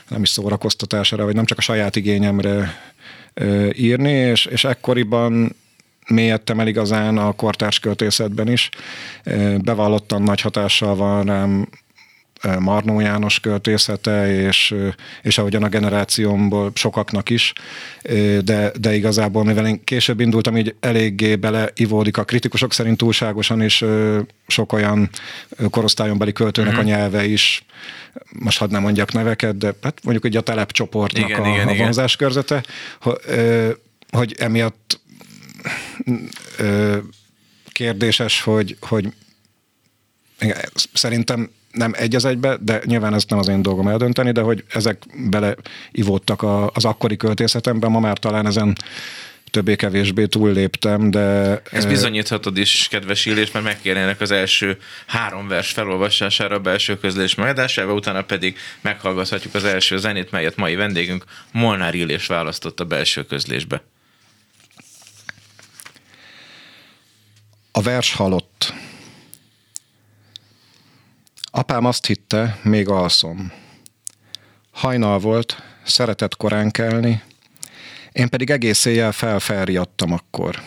nem 0.07 0.21
is 0.21 0.29
szórakoztatására, 0.29 1.25
vagy 1.25 1.35
nem 1.35 1.45
csak 1.45 1.57
a 1.57 1.61
saját 1.61 1.95
igényemre 1.95 2.77
ö, 3.33 3.69
írni, 3.73 4.11
és, 4.11 4.45
és 4.45 4.63
ekkoriban 4.63 5.55
mélyedtem 6.07 6.59
el 6.59 6.67
igazán 6.67 7.17
a 7.17 7.31
kortárs 7.31 7.79
költészetben 7.79 8.47
is. 8.47 8.69
Bevallottan 9.57 10.21
nagy 10.21 10.41
hatással 10.41 10.95
van 10.95 11.25
rám 11.25 11.67
Marnó 12.59 12.99
János 12.99 13.39
költészete, 13.39 14.45
és, 14.47 14.75
és 15.21 15.37
ahogyan 15.37 15.63
a 15.63 15.69
generációmból 15.69 16.71
sokaknak 16.75 17.29
is, 17.29 17.53
de, 18.43 18.71
de 18.79 18.95
igazából, 18.95 19.43
mivel 19.43 19.67
én 19.67 19.83
később 19.83 20.19
indultam, 20.19 20.57
így 20.57 20.75
eléggé 20.79 21.35
beleivódik 21.35 22.17
a 22.17 22.23
kritikusok 22.23 22.73
szerint 22.73 22.97
túlságosan, 22.97 23.61
és 23.61 23.85
sok 24.47 24.73
olyan 24.73 25.09
korosztályon 25.69 26.17
beli 26.17 26.31
költőnek 26.31 26.71
uh-huh. 26.71 26.87
a 26.87 26.89
nyelve 26.89 27.25
is, 27.25 27.65
most 28.39 28.57
hadd 28.57 28.71
nem 28.71 28.81
mondjak 28.81 29.13
neveket, 29.13 29.57
de 29.57 29.73
hát 29.81 29.99
mondjuk 30.03 30.25
egy 30.25 30.37
a 30.37 30.41
telepcsoportnak 30.41 31.29
igen, 31.29 31.41
a, 31.41 31.47
igen, 31.47 31.67
a 31.67 31.75
vonzáskörzete, 31.75 32.63
hogy 34.09 34.35
emiatt 34.37 34.99
kérdéses, 37.71 38.41
hogy, 38.41 38.77
hogy 38.79 39.07
szerintem 40.93 41.49
nem 41.71 41.91
egy 41.95 42.15
az 42.15 42.25
egybe, 42.25 42.57
de 42.61 42.81
nyilván 42.85 43.13
ezt 43.13 43.29
nem 43.29 43.39
az 43.39 43.47
én 43.47 43.61
dolgom 43.61 43.87
eldönteni, 43.87 44.31
de 44.31 44.41
hogy 44.41 44.63
ezek 44.69 45.03
beleivódtak 45.29 46.43
az 46.73 46.85
akkori 46.85 47.17
költészetemben, 47.17 47.91
ma 47.91 47.99
már 47.99 48.17
talán 48.17 48.45
ezen 48.45 48.75
többé-kevésbé 49.51 50.25
túlléptem, 50.25 51.11
de... 51.11 51.61
Ez 51.71 51.85
bizonyíthatod 51.85 52.57
is, 52.57 52.87
kedves 52.89 53.25
Illés, 53.25 53.51
mert 53.51 53.65
megkérnének 53.65 54.21
az 54.21 54.31
első 54.31 54.77
három 55.07 55.47
vers 55.47 55.71
felolvasására 55.71 56.55
a 56.55 56.59
belső 56.59 56.97
közlés 56.97 57.35
megadásába, 57.35 57.93
utána 57.93 58.21
pedig 58.21 58.57
meghallgathatjuk 58.81 59.53
az 59.55 59.63
első 59.63 59.97
zenét, 59.97 60.31
melyet 60.31 60.55
mai 60.55 60.75
vendégünk 60.75 61.23
Molnár 61.51 61.95
Illés 61.95 62.27
választott 62.27 62.79
a 62.79 62.85
belső 62.85 63.23
közlésbe. 63.25 63.83
A 67.71 67.81
vers 67.81 68.13
halott. 68.13 68.73
Apám 71.53 71.85
azt 71.85 72.05
hitte, 72.05 72.59
még 72.63 72.89
alszom. 72.89 73.51
Hajnal 74.71 75.19
volt, 75.19 75.63
szeretett 75.83 76.35
korán 76.35 76.71
kelni, 76.71 77.21
én 78.11 78.29
pedig 78.29 78.49
egész 78.49 78.85
éjjel 78.85 79.11
felfelriadtam 79.11 80.11
akkor. 80.11 80.61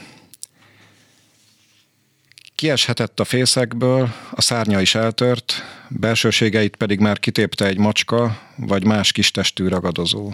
Kieshetett 2.55 3.21
a 3.21 3.25
fészekből, 3.25 4.15
a 4.31 4.41
szárnya 4.41 4.81
is 4.81 4.95
eltört, 4.95 5.55
belsőségeit 5.89 6.77
pedig 6.77 6.99
már 6.99 7.19
kitépte 7.19 7.67
egy 7.67 7.79
macska, 7.79 8.39
vagy 8.57 8.85
más 8.85 9.13
kis 9.13 9.31
testű 9.31 9.69
ragadozó. 9.69 10.33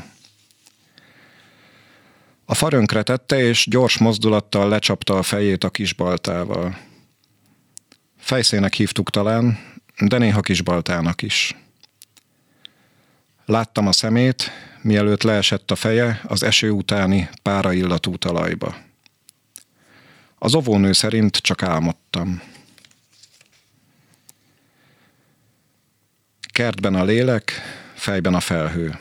A 2.45 2.55
farönkre 2.55 3.03
tette, 3.03 3.43
és 3.43 3.67
gyors 3.71 3.99
mozdulattal 3.99 4.69
lecsapta 4.69 5.19
a 5.19 5.23
fejét 5.23 5.65
a 5.65 5.71
kisbaltával. 5.71 6.79
Fejszének 8.19 8.75
hívtuk 8.75 9.11
talán, 9.11 9.70
de 10.01 10.19
néha 10.19 10.41
kisbaltának 10.41 11.23
is. 11.23 11.57
Láttam 13.45 13.87
a 13.87 13.93
szemét, 13.93 14.51
mielőtt 14.83 15.23
leesett 15.23 15.71
a 15.71 15.75
feje 15.75 16.21
az 16.25 16.43
eső 16.43 16.71
utáni 16.71 17.29
pára 17.43 17.73
illatú 17.73 18.17
talajba. 18.17 18.77
Az 20.39 20.55
ovónő 20.55 20.93
szerint 20.93 21.37
csak 21.37 21.63
álmodtam. 21.63 22.43
Kertben 26.53 26.95
a 26.95 27.05
lélek, 27.05 27.53
fejben 27.95 28.35
a 28.35 28.41
felhő. 28.41 28.99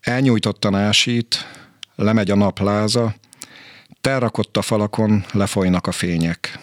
Elnyújtottan 0.00 0.74
ásít, 0.74 1.46
lemegy 1.94 2.30
a 2.30 2.36
napláza, 2.36 3.14
terrakott 4.00 4.56
a 4.56 4.62
falakon, 4.62 5.24
lefolynak 5.32 5.86
a 5.86 5.92
fények. 5.92 6.58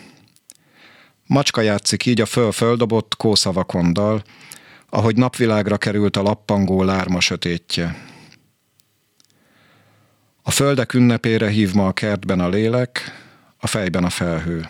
Macska 1.28 1.62
játszik 1.62 2.06
így 2.06 2.22
a 2.22 2.26
föl-földobott 2.26 3.16
kószavakondal, 3.16 4.24
ahogy 4.90 5.16
napvilágra 5.16 5.78
került 5.78 6.18
a 6.18 6.22
lappangó 6.22 6.84
lárma 6.84 7.20
sötétje. 7.20 7.96
A 10.42 10.52
földek 10.52 10.94
ünnepére 10.94 11.50
hív 11.50 11.74
ma 11.74 11.88
a 11.88 11.92
kertben 11.92 12.40
a 12.40 12.50
lélek, 12.50 13.02
a 13.58 13.68
fejben 13.68 14.04
a 14.04 14.10
felhő. 14.10 14.70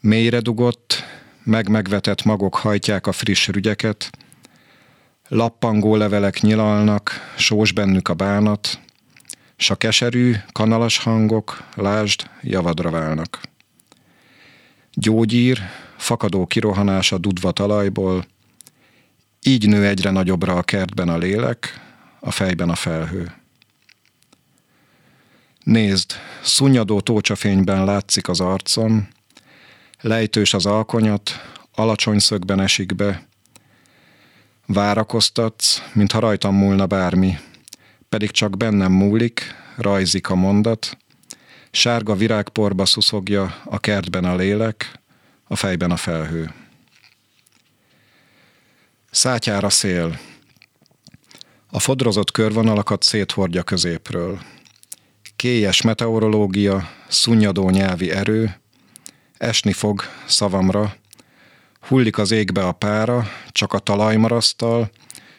Mélyre 0.00 0.40
dugott, 0.40 1.04
meg-megvetett 1.44 2.22
magok 2.22 2.54
hajtják 2.54 3.06
a 3.06 3.12
friss 3.12 3.48
rügyeket, 3.48 4.10
lappangó 5.28 5.96
levelek 5.96 6.40
nyilalnak, 6.40 7.32
sós 7.36 7.72
bennük 7.72 8.08
a 8.08 8.14
bánat, 8.14 8.80
s 9.56 9.70
a 9.70 9.74
keserű, 9.74 10.34
kanalas 10.52 10.98
hangok, 10.98 11.64
lásd, 11.74 12.30
javadra 12.40 12.90
válnak. 12.90 13.40
Gyógyír, 14.94 15.58
fakadó 15.96 16.46
kirohanás 16.46 17.12
a 17.12 17.18
dudva 17.18 17.50
talajból, 17.50 18.26
így 19.42 19.68
nő 19.68 19.86
egyre 19.86 20.10
nagyobbra 20.10 20.54
a 20.54 20.62
kertben 20.62 21.08
a 21.08 21.18
lélek, 21.18 21.80
a 22.20 22.30
fejben 22.30 22.70
a 22.70 22.74
felhő. 22.74 23.32
Nézd, 25.64 26.12
szunnyadó 26.42 27.00
tócsafényben 27.00 27.84
látszik 27.84 28.28
az 28.28 28.40
arcom, 28.40 29.08
lejtős 30.00 30.54
az 30.54 30.66
alkonyat, 30.66 31.30
alacsony 31.74 32.18
szögben 32.18 32.60
esik 32.60 32.94
be. 32.94 33.26
Várakoztatsz, 34.66 35.82
mintha 35.92 36.18
rajtam 36.18 36.54
múlna 36.54 36.86
bármi, 36.86 37.38
pedig 38.08 38.30
csak 38.30 38.56
bennem 38.56 38.92
múlik, 38.92 39.54
rajzik 39.76 40.30
a 40.30 40.34
mondat, 40.34 40.96
sárga 41.72 42.14
virágporba 42.14 42.86
szuszogja 42.86 43.62
a 43.64 43.78
kertben 43.78 44.24
a 44.24 44.36
lélek, 44.36 45.00
a 45.44 45.56
fejben 45.56 45.90
a 45.90 45.96
felhő. 45.96 46.52
Szátyára 49.10 49.70
szél. 49.70 50.18
A 51.70 51.78
fodrozott 51.78 52.30
körvonalakat 52.30 53.02
széthordja 53.02 53.62
középről. 53.62 54.40
Kélyes 55.36 55.82
meteorológia, 55.82 56.88
szunnyadó 57.08 57.70
nyelvi 57.70 58.10
erő, 58.10 58.60
esni 59.36 59.72
fog 59.72 60.02
szavamra, 60.26 60.96
hullik 61.80 62.18
az 62.18 62.30
égbe 62.30 62.66
a 62.66 62.72
pára, 62.72 63.26
csak 63.52 63.72
a 63.72 63.78
talajmarasztal, 63.78 64.90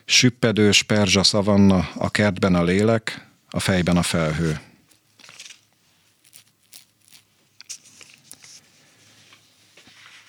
süppedős 0.06 0.84
perzsa 0.84 1.24
szavanna, 1.24 1.90
a 1.96 2.10
kertben 2.10 2.56
a 2.56 2.64
lélek, 2.64 3.28
a 3.50 3.60
fejben 3.60 3.98
a 3.98 4.04
felhő. 4.04 4.73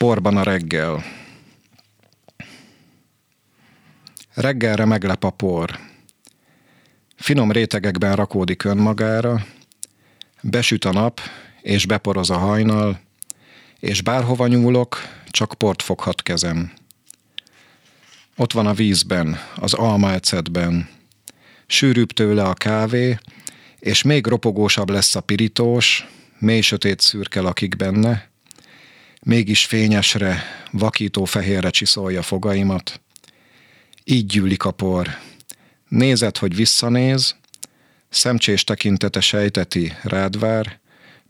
Porban 0.04 0.36
a 0.36 0.42
reggel. 0.42 1.04
Reggelre 4.34 4.84
meglep 4.84 5.24
a 5.24 5.30
por. 5.30 5.78
Finom 7.16 7.52
rétegekben 7.52 8.16
rakódik 8.16 8.64
önmagára, 8.64 9.46
besüt 10.40 10.84
a 10.84 10.92
nap, 10.92 11.20
és 11.62 11.86
beporoz 11.86 12.30
a 12.30 12.36
hajnal, 12.36 13.00
és 13.78 14.02
bárhova 14.02 14.46
nyúlok, 14.46 14.98
csak 15.30 15.54
port 15.54 15.82
foghat 15.82 16.22
kezem. 16.22 16.72
Ott 18.36 18.52
van 18.52 18.66
a 18.66 18.74
vízben, 18.74 19.38
az 19.56 19.74
almaecetben. 19.74 20.88
Sűrűbb 21.66 22.10
tőle 22.10 22.42
a 22.42 22.54
kávé, 22.54 23.18
és 23.78 24.02
még 24.02 24.26
ropogósabb 24.26 24.90
lesz 24.90 25.14
a 25.14 25.20
pirítós, 25.20 26.06
mély 26.38 26.60
sötét 26.60 27.00
szürke 27.00 27.40
lakik 27.40 27.76
benne, 27.76 28.32
mégis 29.24 29.66
fényesre, 29.66 30.42
vakító 30.70 31.24
fehérre 31.24 31.70
csiszolja 31.70 32.22
fogaimat. 32.22 33.00
Így 34.04 34.26
gyűlik 34.26 34.64
a 34.64 34.70
por. 34.70 35.08
Nézed, 35.88 36.38
hogy 36.38 36.56
visszanéz, 36.56 37.36
szemcsés 38.08 38.64
tekintete 38.64 39.20
sejteti, 39.20 39.92
rád 40.02 40.38
vár, 40.38 40.80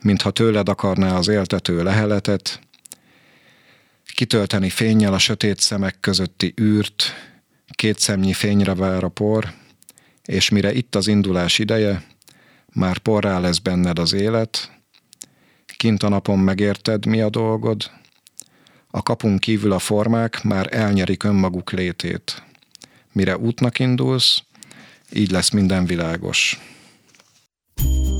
mintha 0.02 0.30
tőled 0.30 0.68
akarná 0.68 1.16
az 1.16 1.28
éltető 1.28 1.82
leheletet, 1.82 2.60
kitölteni 4.14 4.70
fényjel 4.70 5.14
a 5.14 5.18
sötét 5.18 5.60
szemek 5.60 6.00
közötti 6.00 6.54
űrt, 6.60 7.04
két 7.70 7.98
szemnyi 7.98 8.32
fényre 8.32 8.74
vár 8.74 9.04
a 9.04 9.08
por, 9.08 9.52
és 10.24 10.48
mire 10.48 10.72
itt 10.72 10.94
az 10.94 11.06
indulás 11.06 11.58
ideje, 11.58 12.02
már 12.72 12.98
porrá 12.98 13.38
lesz 13.38 13.58
benned 13.58 13.98
az 13.98 14.12
élet, 14.12 14.73
Kint 15.76 16.02
a 16.02 16.08
napon 16.08 16.38
megérted, 16.38 17.06
mi 17.06 17.20
a 17.20 17.28
dolgod? 17.28 17.90
A 18.90 19.02
kapun 19.02 19.38
kívül 19.38 19.72
a 19.72 19.78
formák 19.78 20.42
már 20.42 20.68
elnyerik 20.70 21.22
önmaguk 21.22 21.70
létét. 21.70 22.42
Mire 23.12 23.38
útnak 23.38 23.78
indulsz, 23.78 24.42
így 25.12 25.30
lesz 25.30 25.50
minden 25.50 25.84
világos. 25.86 26.60
A 27.76 28.13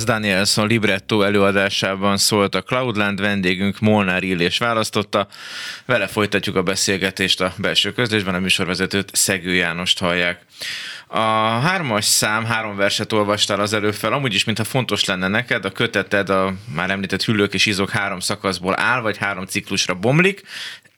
Lars 0.00 0.12
Danielson 0.12 0.66
libretto 0.66 1.22
előadásában 1.22 2.16
szólt 2.16 2.54
a 2.54 2.62
Cloudland 2.62 3.20
vendégünk 3.20 3.78
Molnár 3.78 4.22
Illés 4.22 4.58
választotta. 4.58 5.26
Vele 5.86 6.06
folytatjuk 6.06 6.56
a 6.56 6.62
beszélgetést 6.62 7.40
a 7.40 7.52
belső 7.56 7.92
közlésben, 7.92 8.34
a 8.34 8.38
műsorvezetőt 8.38 9.10
Szegő 9.12 9.54
Jánost 9.54 9.98
hallják. 9.98 10.44
A 11.06 11.20
hármas 11.58 12.04
szám, 12.04 12.44
három 12.44 12.76
verset 12.76 13.12
olvastál 13.12 13.60
az 13.60 13.72
előbb 13.72 14.02
amúgy 14.02 14.34
is, 14.34 14.44
mintha 14.44 14.64
fontos 14.64 15.04
lenne 15.04 15.28
neked, 15.28 15.64
a 15.64 15.70
köteted 15.70 16.30
a 16.30 16.54
már 16.74 16.90
említett 16.90 17.24
hüllők 17.24 17.54
és 17.54 17.66
izok 17.66 17.90
három 17.90 18.20
szakaszból 18.20 18.80
áll, 18.80 19.00
vagy 19.00 19.16
három 19.16 19.46
ciklusra 19.46 19.94
bomlik, 19.94 20.42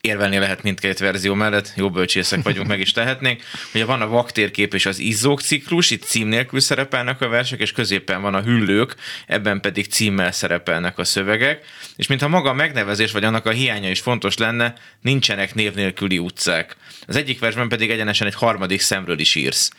érvelni 0.09 0.39
lehet 0.39 0.63
mindkét 0.63 0.99
verzió 0.99 1.35
mellett, 1.35 1.73
jó 1.77 1.91
bölcsészek 1.91 2.43
vagyunk, 2.43 2.69
meg 2.69 2.81
is 2.81 2.93
tehetnénk. 2.93 3.43
Ugye 3.75 3.85
van 3.85 4.01
a 4.03 4.09
vaktérkép 4.09 4.75
és 4.75 4.87
az 4.87 4.99
izzók 4.99 5.41
ciklus, 5.41 5.91
itt 5.91 6.03
cím 6.03 6.29
nélkül 6.29 6.61
szerepelnek 6.61 7.21
a 7.21 7.29
versek, 7.29 7.61
és 7.61 7.73
középen 7.73 8.23
van 8.23 8.35
a 8.35 8.43
hüllők, 8.43 8.95
ebben 9.27 9.61
pedig 9.61 9.87
címmel 9.87 10.33
szerepelnek 10.33 10.99
a 10.99 11.05
szövegek. 11.05 11.65
És 11.97 12.07
mintha 12.07 12.29
maga 12.29 12.51
a 12.51 12.53
megnevezés 12.53 13.13
vagy 13.13 13.25
annak 13.25 13.47
a 13.47 13.51
hiánya 13.51 13.91
is 13.91 14.01
fontos 14.01 14.37
lenne, 14.37 14.75
nincsenek 15.01 15.55
név 15.55 15.75
nélküli 15.75 16.19
utcák. 16.19 16.77
Az 17.07 17.17
egyik 17.17 17.39
versben 17.39 17.69
pedig 17.69 17.91
egyenesen 17.91 18.27
egy 18.27 18.35
harmadik 18.35 18.81
szemről 18.81 19.19
is 19.19 19.35
írsz. 19.35 19.71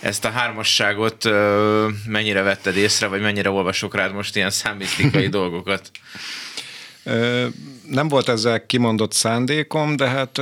Ezt 0.00 0.24
a 0.24 0.30
hármasságot 0.30 1.24
mennyire 2.06 2.42
vetted 2.42 2.76
észre, 2.76 3.06
vagy 3.06 3.20
mennyire 3.20 3.50
olvasok 3.50 3.94
rád 3.94 4.12
most 4.12 4.36
ilyen 4.36 4.50
számítikai 4.50 5.28
dolgokat? 5.28 5.90
Nem 7.88 8.08
volt 8.08 8.28
ezzel 8.28 8.66
kimondott 8.66 9.12
szándékom, 9.12 9.96
de 9.96 10.08
hát 10.08 10.38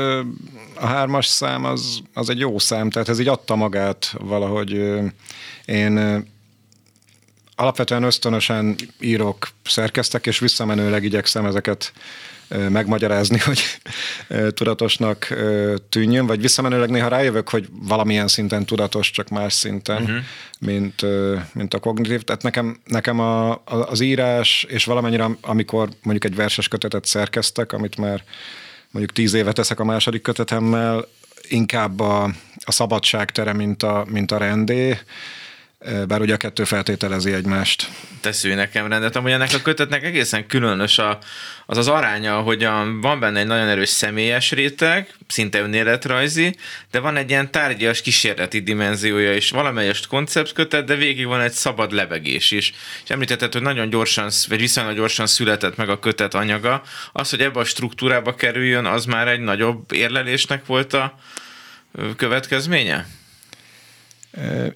a 0.75 0.87
hármas 0.87 1.27
szám 1.27 1.65
az, 1.65 2.01
az 2.15 2.31
egy 2.31 2.39
jó 2.39 2.59
szám, 2.59 2.91
tehát 2.91 3.09
ez 3.09 3.21
így 3.21 3.29
adta 3.29 3.57
magát 3.57 4.15
valahogy. 4.19 4.71
Én 5.65 6.25
alapvetően 7.63 8.03
ösztönösen 8.03 8.77
írok, 9.01 9.49
szerkeztek, 9.65 10.27
és 10.27 10.39
visszamenőleg 10.39 11.05
igyekszem 11.05 11.47
ezeket 11.47 11.93
megmagyarázni, 12.69 13.39
hogy 13.49 13.63
tudatosnak 14.55 15.35
tűnjön, 15.89 16.27
vagy 16.27 16.41
visszamenőleg 16.41 16.91
néha 16.91 17.09
rájövök, 17.09 17.49
hogy 17.49 17.69
valamilyen 17.71 18.29
szinten 18.29 18.65
tudatos, 18.65 19.11
csak 19.11 19.29
más 19.29 19.53
szinten, 19.53 20.03
uh-huh. 20.03 20.17
mint, 20.59 21.05
mint 21.53 21.75
a 21.75 21.79
kognitív. 21.79 22.23
Tehát 22.23 22.43
nekem, 22.43 22.81
nekem 22.85 23.21
a, 23.21 23.51
a, 23.51 23.61
az 23.65 24.01
írás, 24.01 24.67
és 24.69 24.85
valamennyire, 24.85 25.29
amikor 25.41 25.89
mondjuk 26.03 26.33
egy 26.33 26.37
verses 26.37 26.69
kötetet 26.69 27.05
szerkeztek, 27.05 27.73
amit 27.73 27.97
már 27.97 28.23
mondjuk 28.91 29.15
tíz 29.15 29.35
éve 29.35 29.53
teszek 29.53 29.81
a 29.81 29.85
második 29.85 30.23
kötetemmel, 30.23 31.07
inkább 31.49 32.01
a, 32.01 32.25
a 32.65 32.73
szabadság 32.73 33.31
tere, 33.31 33.53
mint 33.53 33.83
a, 33.83 34.05
mint 34.09 34.33
a 34.33 34.37
rendé, 34.37 34.99
bár 36.07 36.21
ugye 36.21 36.35
a 36.35 36.37
kettő 36.37 36.65
feltételezi 36.65 37.33
egymást. 37.33 37.89
Tesző 38.21 38.55
nekem 38.55 38.87
rendet. 38.87 39.17
Amúgy 39.17 39.31
ennek 39.31 39.53
a 39.55 39.63
kötetnek 39.63 40.05
egészen 40.05 40.47
különös 40.47 40.99
a, 40.99 41.19
az 41.67 41.77
az 41.77 41.89
aránya, 41.89 42.41
hogy 42.41 42.69
van 43.01 43.21
benne 43.21 43.41
egy 43.41 43.47
nagyon 43.47 43.69
erős 43.69 43.89
személyes 43.89 44.51
réteg, 44.51 45.15
szinte 45.27 45.61
önéletrajzi, 45.61 46.57
de 46.91 46.99
van 46.99 47.17
egy 47.17 47.31
ilyen 47.31 47.51
tárgyas 47.51 48.03
kísérleti 48.03 48.61
dimenziója 48.61 49.35
is, 49.35 49.51
valamelyest 49.51 50.07
konceptkötet, 50.07 50.85
de 50.85 50.95
végig 50.95 51.27
van 51.27 51.41
egy 51.41 51.53
szabad 51.53 51.93
lebegés 51.93 52.51
is. 52.51 52.75
És 53.05 53.11
említetted, 53.11 53.53
hogy 53.53 53.63
nagyon 53.63 53.91
gyorsan, 53.91 54.31
vagy 54.49 54.61
viszonylag 54.61 54.97
gyorsan 54.97 55.27
született 55.27 55.77
meg 55.77 55.89
a 55.89 55.99
kötet 55.99 56.35
anyaga. 56.35 56.83
Az, 57.13 57.31
hogy 57.31 57.41
ebbe 57.41 57.61
a 57.61 57.65
struktúrába 57.65 58.35
kerüljön, 58.35 58.85
az 58.85 59.05
már 59.05 59.29
egy 59.29 59.41
nagyobb 59.41 59.93
érlelésnek 59.93 60.67
volt 60.67 60.93
a 60.93 61.19
következménye? 62.17 63.07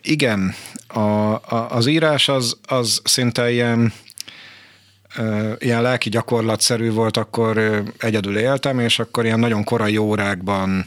Igen, 0.02 0.54
a, 0.86 1.00
a, 1.00 1.66
az 1.70 1.86
írás 1.86 2.28
az, 2.28 2.56
az 2.66 3.00
szinte 3.04 3.50
ilyen, 3.50 3.92
ilyen 5.58 5.82
lelki 5.82 6.08
gyakorlatszerű 6.08 6.90
volt, 6.90 7.16
akkor 7.16 7.82
egyedül 7.98 8.38
éltem, 8.38 8.78
és 8.80 8.98
akkor 8.98 9.24
ilyen 9.24 9.38
nagyon 9.38 9.64
korai 9.64 9.96
órákban 9.96 10.86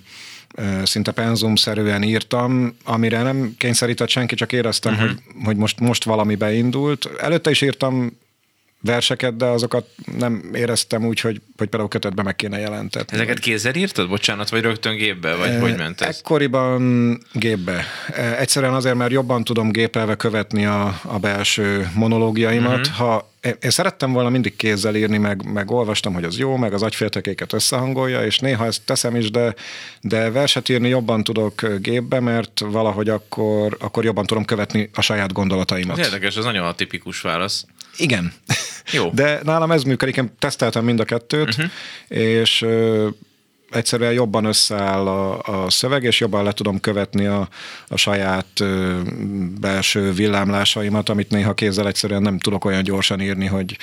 szinte 0.84 1.12
penzumszerűen 1.12 2.04
írtam, 2.04 2.76
amire 2.84 3.22
nem 3.22 3.54
kényszerített 3.58 4.10
senki, 4.10 4.36
csak 4.36 4.52
éreztem, 4.52 4.94
uh-huh. 4.94 5.08
hogy, 5.10 5.20
hogy 5.44 5.58
most, 5.58 5.80
most 5.80 6.04
valami 6.04 6.36
beindult. 6.36 7.10
Előtte 7.20 7.50
is 7.50 7.62
írtam 7.62 8.18
verseket, 8.82 9.36
de 9.36 9.46
azokat 9.46 9.88
nem 10.18 10.50
éreztem 10.54 11.06
úgy, 11.06 11.20
hogy, 11.20 11.42
hogy 11.58 11.68
például 11.68 11.90
kötetbe 11.90 12.24
meg 12.24 12.36
kéne 12.36 12.60
jelentetni. 12.60 13.18
Ezeket 13.18 13.40
kézzel 13.40 13.76
írtad, 13.76 14.10
bocsánat, 14.10 14.50
vagy 14.50 14.62
rögtön 14.62 14.96
gépbe, 14.96 15.36
vagy 15.36 15.50
e, 15.50 15.60
hogy 15.60 15.78
ment 15.78 16.02
ez? 16.02 16.18
Ekkoriban 16.18 17.20
gépbe. 17.34 17.86
Egyszerűen 18.38 18.74
azért, 18.74 18.96
mert 18.96 19.12
jobban 19.12 19.44
tudom 19.44 19.72
gépelve 19.72 20.16
követni 20.16 20.66
a, 20.66 21.00
a 21.04 21.20
belső 21.20 21.92
monológiaimat. 21.96 22.88
Uh-huh. 22.88 22.96
Ha 22.96 23.32
én 23.42 23.70
szerettem 23.70 24.12
volna 24.12 24.30
mindig 24.30 24.56
kézzel 24.56 24.96
írni, 24.96 25.18
meg, 25.18 25.52
meg 25.52 25.72
olvastam, 25.72 26.14
hogy 26.14 26.24
az 26.24 26.38
jó, 26.38 26.56
meg 26.56 26.74
az 26.74 26.82
agyféltekéket 26.84 27.54
összehangolja, 27.54 28.26
és 28.26 28.40
néha 28.40 28.66
ezt 28.66 28.82
teszem 28.86 29.16
is, 29.16 29.32
de, 29.32 29.56
de 30.02 30.32
verset 30.32 30.70
írni 30.70 30.88
jobban 30.90 31.24
tudok 31.24 31.78
gépbe, 31.80 32.20
mert 32.20 32.60
valahogy 32.60 33.10
akkor, 33.10 33.78
akkor 33.80 34.04
jobban 34.04 34.26
tudom 34.26 34.46
követni 34.46 34.90
a 34.94 35.02
saját 35.02 35.34
gondolataimat. 35.34 36.00
Ez 36.00 36.06
érdekes, 36.06 36.36
ez 36.36 36.44
nagyon 36.44 36.66
a 36.66 36.74
tipikus 36.74 37.22
válasz. 37.22 37.66
Igen. 37.98 38.34
Jó. 38.92 39.10
De 39.14 39.40
nálam 39.44 39.72
ez 39.72 39.84
működik, 39.84 40.18
én 40.18 40.32
teszteltem 40.40 40.84
mind 40.84 41.00
a 41.00 41.04
kettőt, 41.04 41.48
uh-huh. 41.48 41.70
és 42.08 42.66
egyszerűen 43.72 44.14
jobban 44.14 44.46
összeáll 44.46 45.08
a, 45.08 45.40
a 45.64 45.70
szöveg, 45.70 46.04
és 46.04 46.20
jobban 46.20 46.44
le 46.44 46.52
tudom 46.52 46.80
követni 46.80 47.26
a, 47.26 47.48
a 47.88 47.98
saját 47.98 48.60
ö, 48.60 49.00
belső 49.60 50.12
villámlásaimat, 50.12 51.10
amit 51.10 51.30
néha 51.30 51.54
kézzel 51.54 51.88
egyszerűen 51.88 52.22
nem 52.22 52.40
tudok 52.40 52.66
olyan 52.66 52.84
gyorsan 52.84 53.22
írni, 53.22 53.46
hogy 53.46 53.78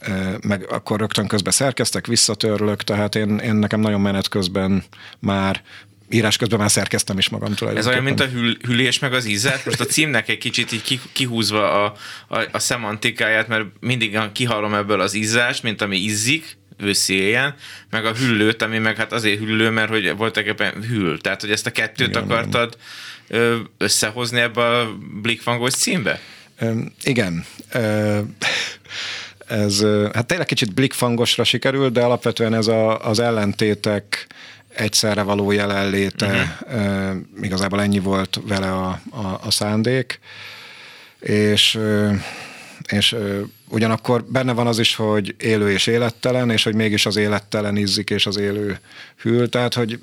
ö, 0.00 0.12
meg 0.40 0.66
akkor 0.70 0.98
rögtön 0.98 1.26
közben 1.26 1.52
szerkeztek, 1.52 2.06
visszatörlök, 2.06 2.82
tehát 2.82 3.14
én, 3.14 3.38
én 3.38 3.54
nekem 3.54 3.80
nagyon 3.80 4.00
menet 4.00 4.28
közben 4.28 4.84
már 5.18 5.62
írás 6.10 6.36
közben 6.36 6.58
már 6.58 6.70
szerkeztem 6.70 7.18
is 7.18 7.28
magam 7.28 7.54
tulajdonképpen. 7.54 7.98
Ez 7.98 8.06
olyan, 8.06 8.16
mint 8.16 8.34
a 8.34 8.38
hül, 8.38 8.56
hülés 8.62 8.98
meg 8.98 9.12
az 9.12 9.24
ízet. 9.24 9.64
Most 9.64 9.80
a 9.80 9.84
címnek 9.84 10.28
egy 10.28 10.38
kicsit 10.38 10.72
így 10.72 11.00
kihúzva 11.12 11.84
a, 11.84 11.94
a, 12.28 12.44
a 12.52 12.58
szemantikáját, 12.58 13.48
mert 13.48 13.64
mindig 13.80 14.18
kihallom 14.32 14.74
ebből 14.74 15.00
az 15.00 15.14
ízást, 15.14 15.62
mint 15.62 15.82
ami 15.82 15.96
izzik, 15.96 16.56
őszi 16.78 17.14
éjjel, 17.14 17.54
meg 17.90 18.04
a 18.04 18.14
hüllőt, 18.14 18.62
ami 18.62 18.78
meg 18.78 18.96
hát 18.96 19.12
azért 19.12 19.38
hüllő, 19.38 19.70
mert 19.70 19.88
hogy 19.88 20.16
voltak 20.16 20.46
éppen 20.46 20.82
hűl. 20.82 21.20
Tehát, 21.20 21.40
hogy 21.40 21.50
ezt 21.50 21.66
a 21.66 21.70
kettőt 21.70 22.08
igen, 22.08 22.22
akartad 22.22 22.76
igen. 23.28 23.68
összehozni 23.78 24.40
ebbe 24.40 24.66
a 24.66 24.96
Blickfangos 25.22 25.74
címbe? 25.74 26.20
Igen. 27.02 27.44
Ez, 29.46 29.84
hát 30.12 30.26
tényleg 30.26 30.46
kicsit 30.46 30.74
blikfangosra 30.74 31.44
sikerült, 31.44 31.92
de 31.92 32.00
alapvetően 32.00 32.54
ez 32.54 32.66
a, 32.66 33.04
az 33.04 33.18
ellentétek 33.18 34.26
egyszerre 34.74 35.22
való 35.22 35.50
jelenléte, 35.50 36.56
uh-huh. 36.66 37.16
igazából 37.42 37.80
ennyi 37.80 37.98
volt 37.98 38.40
vele 38.46 38.72
a, 38.72 39.00
a, 39.10 39.40
a 39.42 39.50
szándék, 39.50 40.20
és 41.20 41.78
és 42.92 43.16
ugyanakkor 43.68 44.24
benne 44.24 44.52
van 44.52 44.66
az 44.66 44.78
is, 44.78 44.94
hogy 44.94 45.34
élő 45.38 45.70
és 45.70 45.86
élettelen, 45.86 46.50
és 46.50 46.62
hogy 46.62 46.74
mégis 46.74 47.06
az 47.06 47.16
élettelen 47.16 47.76
izzik, 47.76 48.10
és 48.10 48.26
az 48.26 48.36
élő 48.36 48.78
hűl, 49.22 49.48
tehát 49.48 49.74
hogy 49.74 49.98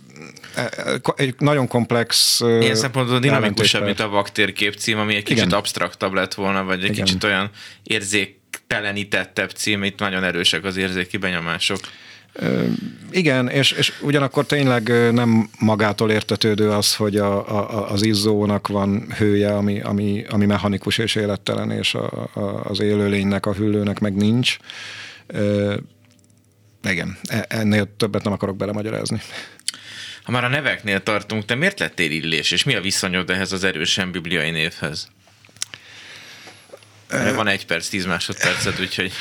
e, 0.55 0.61
e, 0.61 1.01
egy 1.15 1.35
nagyon 1.37 1.67
komplex 1.67 2.39
Ilyen 2.41 2.75
szempontból 2.75 3.19
dinamikusabb, 3.19 3.83
mint 3.83 3.99
a 3.99 4.07
vaktérkép 4.07 4.73
cím, 4.73 4.97
ami 4.97 5.15
egy 5.15 5.23
kicsit 5.23 5.45
Igen. 5.45 5.57
absztraktabb 5.57 6.13
lett 6.13 6.33
volna, 6.33 6.63
vagy 6.63 6.83
egy 6.83 6.91
Igen. 6.91 7.05
kicsit 7.05 7.23
olyan 7.23 7.49
érzéktelenítettebb 7.83 9.49
cím, 9.49 9.83
itt 9.83 9.99
nagyon 9.99 10.23
erősek 10.23 10.63
az 10.63 10.77
érzéki 10.77 11.17
benyomások. 11.17 11.79
Igen, 13.11 13.49
és, 13.49 13.71
és 13.71 13.93
ugyanakkor 14.01 14.45
tényleg 14.45 15.11
nem 15.11 15.49
magától 15.59 16.11
értetődő 16.11 16.69
az, 16.69 16.95
hogy 16.95 17.17
a, 17.17 17.57
a, 17.57 17.91
az 17.91 18.05
izzónak 18.05 18.67
van 18.67 19.13
hője, 19.17 19.55
ami, 19.55 19.81
ami, 19.81 20.25
ami 20.29 20.45
mechanikus 20.45 20.97
és 20.97 21.15
élettelen, 21.15 21.71
és 21.71 21.93
a, 21.93 22.29
a, 22.33 22.39
az 22.63 22.79
élőlénynek, 22.79 23.45
a 23.45 23.53
hüllőnek 23.53 23.99
meg 23.99 24.15
nincs. 24.15 24.57
Igen, 26.83 27.17
e, 27.23 27.45
ennél 27.49 27.95
többet 27.97 28.23
nem 28.23 28.33
akarok 28.33 28.57
belemagyarázni. 28.57 29.21
Ha 30.23 30.31
már 30.31 30.43
a 30.43 30.49
neveknél 30.49 31.03
tartunk, 31.03 31.45
te 31.45 31.55
miért 31.55 31.79
lettél 31.79 32.11
illés, 32.11 32.51
és 32.51 32.63
mi 32.63 32.75
a 32.75 32.81
viszonyod 32.81 33.29
ehhez 33.29 33.51
az 33.51 33.63
erősen 33.63 34.11
bibliai 34.11 34.49
névhez? 34.49 35.07
Van 37.35 37.47
egy 37.47 37.65
perc, 37.65 37.87
tíz 37.87 38.05
másodpercet, 38.05 38.79
úgyhogy... 38.79 39.11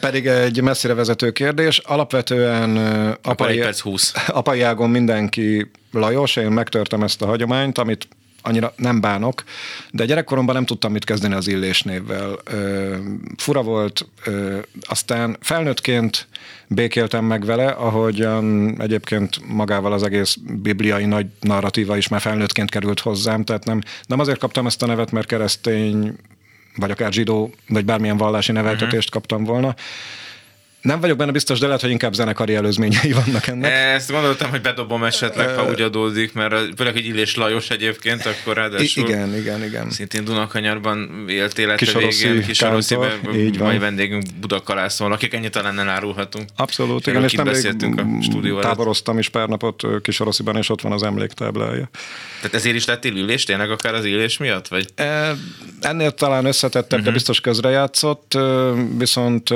Pedig 0.00 0.26
egy 0.26 0.62
messzire 0.62 0.94
vezető 0.94 1.30
kérdés. 1.30 1.78
Alapvetően 1.78 2.76
apai, 3.22 3.52
egy 3.52 3.60
perc, 3.60 3.80
húsz. 3.80 4.12
apai 4.26 4.60
ágon 4.60 4.90
mindenki 4.90 5.70
Lajos, 5.92 6.36
én 6.36 6.50
megtörtem 6.50 7.02
ezt 7.02 7.22
a 7.22 7.26
hagyományt, 7.26 7.78
amit 7.78 8.08
annyira 8.42 8.72
nem 8.76 9.00
bánok, 9.00 9.44
de 9.90 10.04
gyerekkoromban 10.04 10.54
nem 10.54 10.64
tudtam 10.64 10.92
mit 10.92 11.04
kezdeni 11.04 11.34
az 11.34 11.48
Illés 11.48 11.82
névvel. 11.82 12.38
Ö, 12.44 12.96
fura 13.36 13.62
volt, 13.62 14.06
ö, 14.24 14.58
aztán 14.80 15.36
felnőttként 15.40 16.28
békéltem 16.68 17.24
meg 17.24 17.44
vele, 17.44 17.66
ahogyan 17.66 18.74
egyébként 18.80 19.48
magával 19.48 19.92
az 19.92 20.02
egész 20.02 20.36
bibliai 20.62 21.04
nagy 21.04 21.26
narratíva 21.40 21.96
is 21.96 22.08
már 22.08 22.20
felnőttként 22.20 22.70
került 22.70 23.00
hozzám, 23.00 23.44
tehát 23.44 23.64
nem, 23.64 23.80
nem 24.06 24.18
azért 24.18 24.38
kaptam 24.38 24.66
ezt 24.66 24.82
a 24.82 24.86
nevet, 24.86 25.10
mert 25.10 25.26
keresztény 25.26 26.16
vagy 26.78 26.90
akár 26.90 27.12
zsidó, 27.12 27.50
vagy 27.68 27.84
bármilyen 27.84 28.16
vallási 28.16 28.52
neveltetést 28.52 28.94
uh-huh. 28.94 29.10
kaptam 29.12 29.44
volna. 29.44 29.74
Nem 30.80 31.00
vagyok 31.00 31.16
benne 31.16 31.32
biztos, 31.32 31.58
de 31.58 31.66
lehet, 31.66 31.80
hogy 31.80 31.90
inkább 31.90 32.12
zenekari 32.12 32.54
előzményei 32.54 33.12
vannak 33.12 33.46
ennek. 33.46 33.72
Ezt 33.72 34.10
gondoltam, 34.10 34.50
hogy 34.50 34.60
bedobom 34.60 35.04
esetleg, 35.04 35.48
ha 35.48 35.70
úgy 35.70 35.80
adódik, 35.80 36.32
mert 36.32 36.54
főleg, 36.76 36.92
hogy 36.92 37.06
Illés 37.06 37.36
Lajos 37.36 37.70
egyébként, 37.70 38.26
akkor 38.26 38.54
ráadásul 38.56 39.08
igen, 39.08 39.36
igen, 39.36 39.64
igen. 39.64 39.90
szintén 39.90 40.24
Dunakanyarban 40.24 41.24
élt 41.28 41.58
élete 41.58 41.98
végén, 41.98 42.42
Kisarosziben, 42.42 43.10
mai 43.58 43.78
vendégünk 43.78 44.24
Budakalászon, 44.40 45.12
akik 45.12 45.34
ennyit 45.34 45.50
talán 45.50 45.78
elárulhatunk. 45.78 46.48
Abszolút, 46.56 47.06
igen, 47.06 47.22
és 47.22 47.34
beszéltünk 47.34 48.00
a 48.00 48.22
stúdió 48.22 48.60
táboroztam 48.60 49.18
is 49.18 49.28
pár 49.28 49.48
napot 49.48 49.82
Kisarosziban, 50.02 50.56
és 50.56 50.68
ott 50.68 50.80
van 50.80 50.92
az 50.92 51.02
emléktáblája. 51.02 51.90
Tehát 52.36 52.54
ezért 52.54 52.76
is 52.76 52.84
lett 52.84 53.04
ülés, 53.04 53.44
tényleg 53.44 53.70
akár 53.70 53.94
az 53.94 54.04
élés 54.04 54.38
miatt? 54.38 54.68
Vagy? 54.68 54.86
Ennél 55.80 56.10
talán 56.10 56.44
összetettebb, 56.44 56.82
uh-huh. 56.84 56.98
de 56.98 57.04
mhm. 57.04 57.12
biztos 57.12 57.40
közrejátszott, 57.40 58.38
viszont 58.98 59.50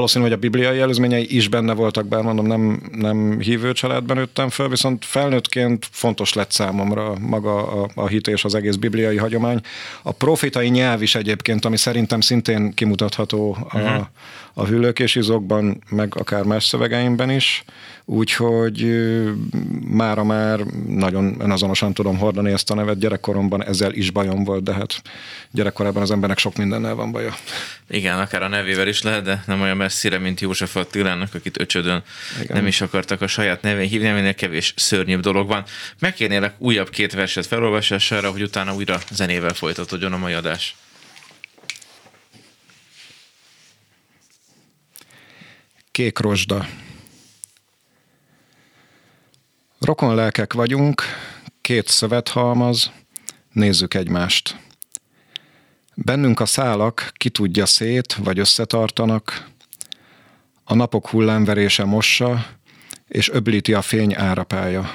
valószínű, 0.00 0.24
hogy 0.24 0.32
a 0.32 0.36
bibliai 0.36 0.78
előzményei 0.78 1.36
is 1.36 1.48
benne 1.48 1.72
voltak, 1.72 2.06
bár 2.06 2.22
mondom, 2.22 2.46
nem, 2.46 2.80
nem 2.92 3.40
hívő 3.40 3.72
családban 3.72 4.16
nőttem 4.16 4.48
föl, 4.48 4.68
viszont 4.68 5.04
felnőttként 5.04 5.88
fontos 5.90 6.32
lett 6.32 6.50
számomra 6.50 7.14
maga 7.18 7.82
a, 7.82 7.88
a 7.94 8.06
hit 8.06 8.28
és 8.28 8.44
az 8.44 8.54
egész 8.54 8.74
bibliai 8.74 9.16
hagyomány. 9.16 9.60
A 10.02 10.12
profitai 10.12 10.68
nyelv 10.68 11.02
is 11.02 11.14
egyébként, 11.14 11.64
ami 11.64 11.76
szerintem 11.76 12.20
szintén 12.20 12.74
kimutatható 12.74 13.50
uh-huh. 13.50 13.94
a 13.94 14.10
hüllők 14.54 14.98
és 14.98 15.14
izokban, 15.14 15.82
meg 15.88 16.14
akár 16.16 16.42
más 16.42 16.64
szövegeimben 16.64 17.30
is, 17.30 17.64
úgyhogy 18.04 19.00
mára 19.90 20.24
már 20.24 20.60
nagyon 20.88 21.36
önazonosan 21.40 21.94
tudom 21.94 22.18
hordani 22.18 22.52
ezt 22.52 22.70
a 22.70 22.74
nevet. 22.74 22.98
Gyerekkoromban 22.98 23.64
ezzel 23.64 23.92
is 23.92 24.10
bajom 24.10 24.44
volt, 24.44 24.62
de 24.62 24.72
hát 24.72 25.02
gyerekkorában 25.50 26.02
az 26.02 26.10
embernek 26.10 26.38
sok 26.38 26.56
mindennel 26.56 26.94
van 26.94 27.12
baja. 27.12 27.34
Igen, 27.88 28.18
akár 28.18 28.42
a 28.42 28.48
nevével 28.48 28.88
is 28.88 29.02
lehet, 29.02 29.22
de 29.22 29.42
nem 29.46 29.60
olyan 29.60 29.76
messzire, 29.76 30.18
mint 30.18 30.40
József 30.40 30.76
Attilának, 30.76 31.34
akit 31.34 31.60
öcsödön 31.60 32.02
Igen. 32.42 32.56
nem 32.56 32.66
is 32.66 32.80
akartak 32.80 33.20
a 33.20 33.26
saját 33.26 33.62
nevén 33.62 33.88
hívni, 33.88 34.08
aminek 34.08 34.34
kevés 34.34 34.74
szörnyűbb 34.76 35.20
dolog 35.20 35.48
van. 35.48 35.64
Megkérnélek 35.98 36.54
újabb 36.58 36.90
két 36.90 37.12
verset 37.12 37.46
felolvasására, 37.46 38.30
hogy 38.30 38.42
utána 38.42 38.74
újra 38.74 38.98
zenével 39.10 39.54
folytatódjon 39.54 40.12
a 40.12 40.18
mai 40.18 40.32
adás. 40.32 40.76
Kék 45.90 46.18
rozsda. 46.18 46.66
Rokon 49.78 50.14
lelkek 50.14 50.52
vagyunk, 50.52 51.02
két 51.60 51.88
szövethalmaz, 51.88 52.92
nézzük 53.52 53.94
egymást. 53.94 54.56
Bennünk 55.94 56.40
a 56.40 56.46
szálak 56.46 57.10
ki 57.14 57.30
tudja 57.30 57.66
szét, 57.66 58.14
vagy 58.14 58.38
összetartanak, 58.38 59.48
a 60.64 60.74
napok 60.74 61.08
hullámverése 61.08 61.84
mossa, 61.84 62.46
és 63.08 63.28
öblíti 63.28 63.74
a 63.74 63.82
fény 63.82 64.14
árapája. 64.14 64.94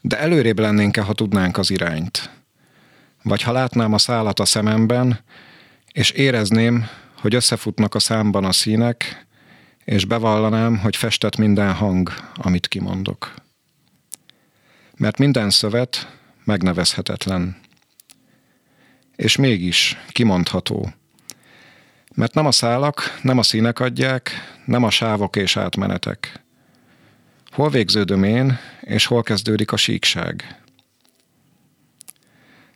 De 0.00 0.18
előrébb 0.18 0.58
lennénk-e, 0.58 1.02
ha 1.02 1.12
tudnánk 1.12 1.58
az 1.58 1.70
irányt? 1.70 2.30
Vagy 3.22 3.42
ha 3.42 3.52
látnám 3.52 3.92
a 3.92 3.98
szálat 3.98 4.40
a 4.40 4.44
szememben, 4.44 5.20
és 5.92 6.10
érezném, 6.10 6.88
hogy 7.20 7.34
összefutnak 7.34 7.94
a 7.94 7.98
számban 7.98 8.44
a 8.44 8.52
színek, 8.52 9.26
és 9.84 10.04
bevallanám, 10.04 10.78
hogy 10.78 10.96
festett 10.96 11.36
minden 11.36 11.72
hang, 11.72 12.12
amit 12.34 12.68
kimondok. 12.68 13.34
Mert 14.96 15.18
minden 15.18 15.50
szövet 15.50 16.16
megnevezhetetlen. 16.44 17.56
És 19.16 19.36
mégis 19.36 19.96
kimondható. 20.08 20.92
Mert 22.14 22.34
nem 22.34 22.46
a 22.46 22.52
szálak, 22.52 23.18
nem 23.22 23.38
a 23.38 23.42
színek 23.42 23.80
adják, 23.80 24.30
nem 24.64 24.82
a 24.82 24.90
sávok 24.90 25.36
és 25.36 25.56
átmenetek. 25.56 26.42
Hol 27.50 27.70
végződöm 27.70 28.22
én, 28.22 28.58
és 28.80 29.06
hol 29.06 29.22
kezdődik 29.22 29.72
a 29.72 29.76
síkság? 29.76 30.58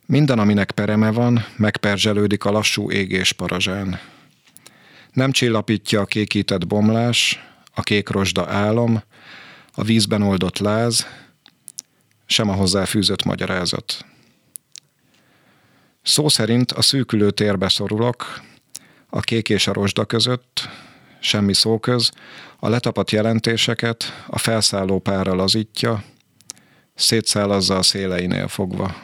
Minden, 0.05 0.39
aminek 0.39 0.71
pereme 0.71 1.11
van, 1.11 1.45
megperzselődik 1.55 2.45
a 2.45 2.51
lassú 2.51 2.91
égés 2.91 3.31
parazsán. 3.31 3.99
Nem 5.13 5.31
csillapítja 5.31 6.01
a 6.01 6.05
kékített 6.05 6.67
bomlás, 6.67 7.39
a 7.73 7.81
kék 7.81 8.09
rozsda 8.09 8.47
álom, 8.47 9.03
a 9.73 9.83
vízben 9.83 10.21
oldott 10.21 10.57
láz, 10.57 11.07
sem 12.25 12.49
a 12.49 12.53
hozzáfűzött 12.53 13.23
magyarázat. 13.23 14.05
Szó 16.01 16.27
szerint 16.27 16.71
a 16.71 16.81
szűkülő 16.81 17.31
térbe 17.31 17.69
szorulok, 17.69 18.41
a 19.09 19.19
kék 19.19 19.49
és 19.49 19.67
a 19.67 19.73
rozsda 19.73 20.05
között, 20.05 20.69
semmi 21.19 21.53
szóköz, 21.53 22.11
a 22.59 22.69
letapadt 22.69 23.11
jelentéseket 23.11 24.23
a 24.27 24.37
felszálló 24.37 24.99
pára 24.99 25.35
lazítja, 25.35 26.03
szétszálazza 26.95 27.77
a 27.77 27.83
széleinél 27.83 28.47
fogva. 28.47 28.95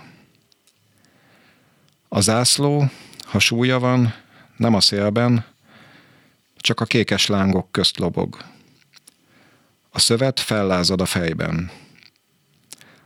A 2.07 2.21
zászló, 2.21 2.89
ha 3.23 3.39
súlya 3.39 3.79
van, 3.79 4.13
nem 4.57 4.73
a 4.73 4.81
szélben, 4.81 5.45
csak 6.65 6.80
a 6.80 6.86
kékes 6.86 7.28
lángok 7.28 7.71
közt 7.71 7.97
lobog. 7.97 8.38
A 9.89 9.99
szövet 9.99 10.39
fellázad 10.39 11.01
a 11.01 11.06
fejben. 11.06 11.71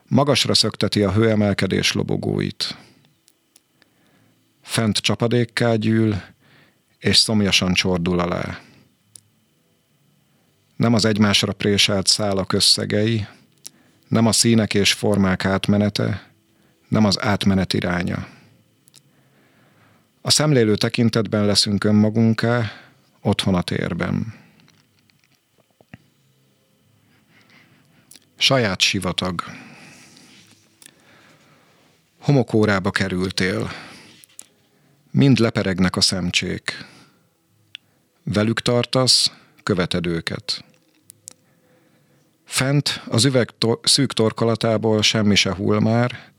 Magasra 0.08 0.54
szökteti 0.54 1.04
a 1.04 1.12
hőemelkedés 1.12 1.92
lobogóit. 1.92 2.78
Fent 4.62 4.98
csapadékká 4.98 5.76
gyűl, 5.76 6.24
és 7.00 7.18
szomjasan 7.18 7.74
csordul 7.74 8.20
alá. 8.20 8.60
Nem 10.76 10.94
az 10.94 11.06
egymásra 11.06 11.54
préselt 11.54 12.08
szálak 12.08 12.54
összegei, 12.54 13.28
nem 14.08 14.26
a 14.26 14.32
színek 14.32 14.74
és 14.74 14.94
formák 14.94 15.46
átmenete, 15.46 16.32
nem 16.88 17.06
az 17.06 17.22
átmenet 17.22 17.74
iránya. 17.74 18.28
A 20.22 20.32
szemlélő 20.32 20.76
tekintetben 20.76 21.46
leszünk 21.46 21.84
önmagunká, 21.84 22.72
otthon 23.22 23.56
a 23.56 23.62
térben. 23.62 24.34
Saját 28.38 28.80
sivatag. 28.80 29.44
Homokórába 32.20 32.92
kerültél. 32.92 33.72
Mind 35.12 35.40
leperegnek 35.40 35.96
a 35.96 36.02
szemcsék. 36.02 36.86
Velük 38.24 38.62
tartasz, 38.62 39.32
követed 39.64 40.06
őket. 40.06 40.64
Fent 42.46 43.02
az 43.08 43.26
üveg 43.26 43.50
to- 43.58 43.88
szűk 43.88 44.14
torkolatából 44.14 45.02
semmi 45.02 45.36
se 45.36 45.54
hull 45.54 45.80
már, 45.80 46.32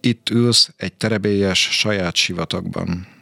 itt 0.00 0.30
ülsz 0.30 0.70
egy 0.76 0.94
terebélyes 0.94 1.68
saját 1.78 2.14
sivatagban. 2.14 3.15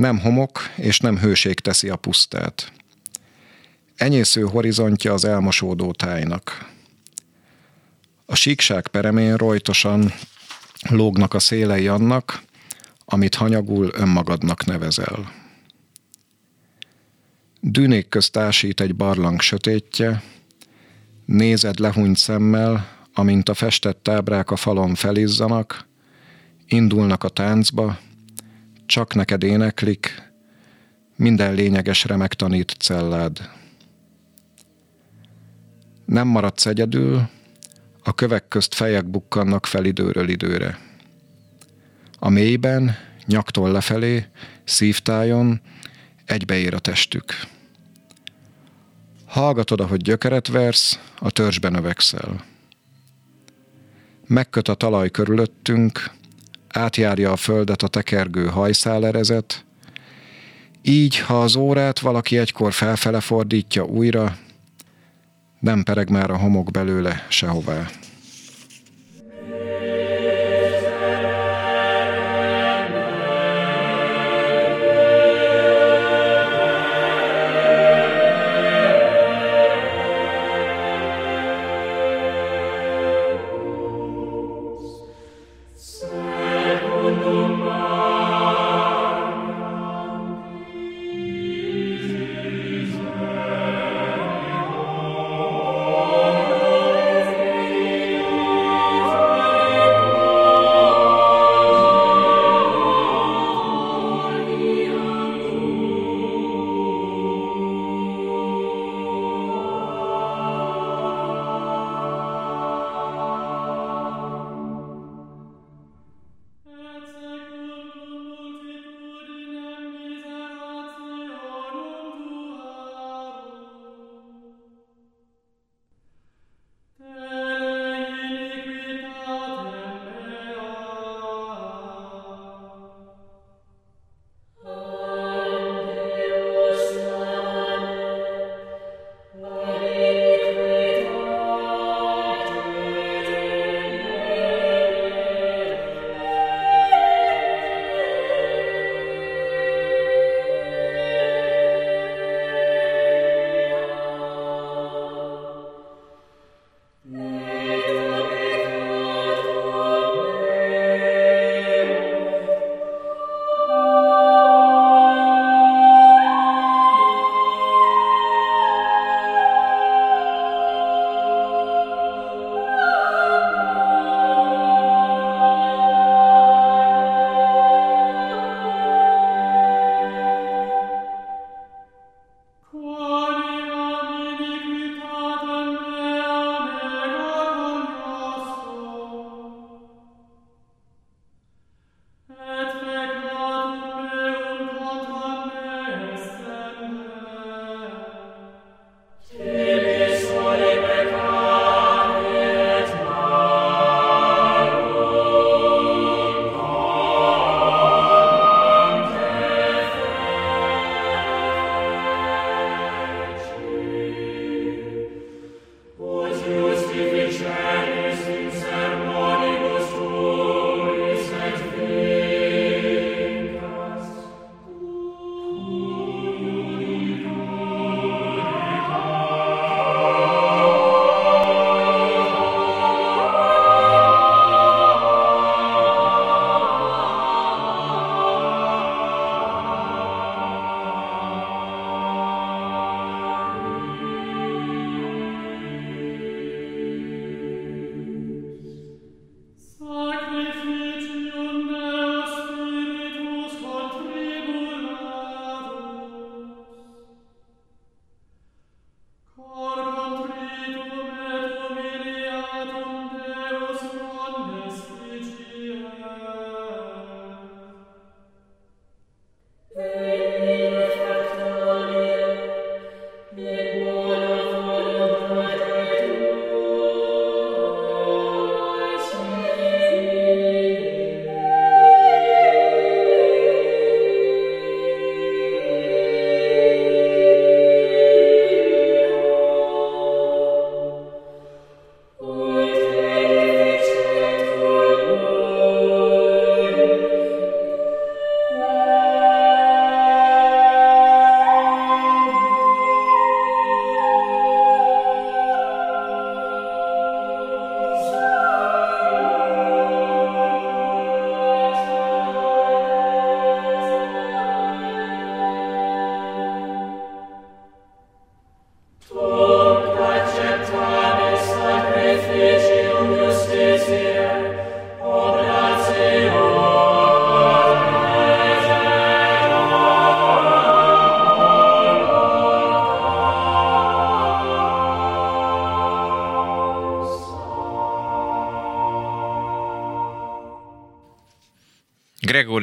Nem 0.00 0.18
homok 0.18 0.60
és 0.76 0.98
nem 0.98 1.18
hőség 1.18 1.60
teszi 1.60 1.88
a 1.88 1.96
pusztát. 1.96 2.72
Enyésző 3.96 4.42
horizontja 4.42 5.12
az 5.12 5.24
elmosódó 5.24 5.92
tájnak. 5.92 6.70
A 8.26 8.34
síkság 8.34 8.88
peremén 8.88 9.36
rojtosan 9.36 10.12
lógnak 10.88 11.34
a 11.34 11.38
szélei 11.38 11.88
annak, 11.88 12.42
amit 13.04 13.34
hanyagul 13.34 13.90
önmagadnak 13.92 14.64
nevezel. 14.64 15.32
Dűnék 17.60 18.08
közt 18.08 18.36
ásít 18.36 18.80
egy 18.80 18.96
barlang 18.96 19.40
sötétje, 19.40 20.22
nézed 21.24 21.78
lehúnyt 21.78 22.16
szemmel, 22.16 22.88
amint 23.14 23.48
a 23.48 23.54
festett 23.54 24.08
ábrák 24.08 24.50
a 24.50 24.56
falon 24.56 24.94
felizzanak, 24.94 25.86
indulnak 26.66 27.24
a 27.24 27.28
táncba, 27.28 27.98
csak 28.90 29.14
neked 29.14 29.42
éneklik, 29.42 30.30
minden 31.16 31.54
lényegesre 31.54 32.16
megtanít 32.16 32.74
cellád. 32.78 33.50
Nem 36.04 36.28
maradsz 36.28 36.66
egyedül, 36.66 37.28
a 38.02 38.14
kövek 38.14 38.48
közt 38.48 38.74
fejek 38.74 39.06
bukkannak 39.06 39.66
fel 39.66 39.84
időről 39.84 40.28
időre. 40.28 40.78
A 42.18 42.28
mélyben, 42.28 42.96
nyaktól 43.26 43.70
lefelé, 43.70 44.26
szívtájon 44.64 45.60
egybeér 46.24 46.74
a 46.74 46.78
testük. 46.78 47.32
Hallgatod, 49.26 49.80
ahogy 49.80 50.02
gyökeret 50.02 50.48
versz, 50.48 50.98
a 51.18 51.30
törzsben 51.30 51.72
növekszel. 51.72 52.44
Megköt 54.26 54.68
a 54.68 54.74
talaj 54.74 55.10
körülöttünk, 55.10 56.18
átjárja 56.72 57.32
a 57.32 57.36
földet 57.36 57.82
a 57.82 57.88
tekergő 57.88 58.46
hajszálerezet, 58.46 59.64
így, 60.82 61.18
ha 61.18 61.40
az 61.42 61.56
órát 61.56 61.98
valaki 61.98 62.38
egykor 62.38 62.72
felfele 62.72 63.20
fordítja 63.20 63.84
újra, 63.84 64.36
nem 65.60 65.82
pereg 65.82 66.10
már 66.10 66.30
a 66.30 66.36
homok 66.36 66.70
belőle 66.70 67.26
sehová. 67.28 67.86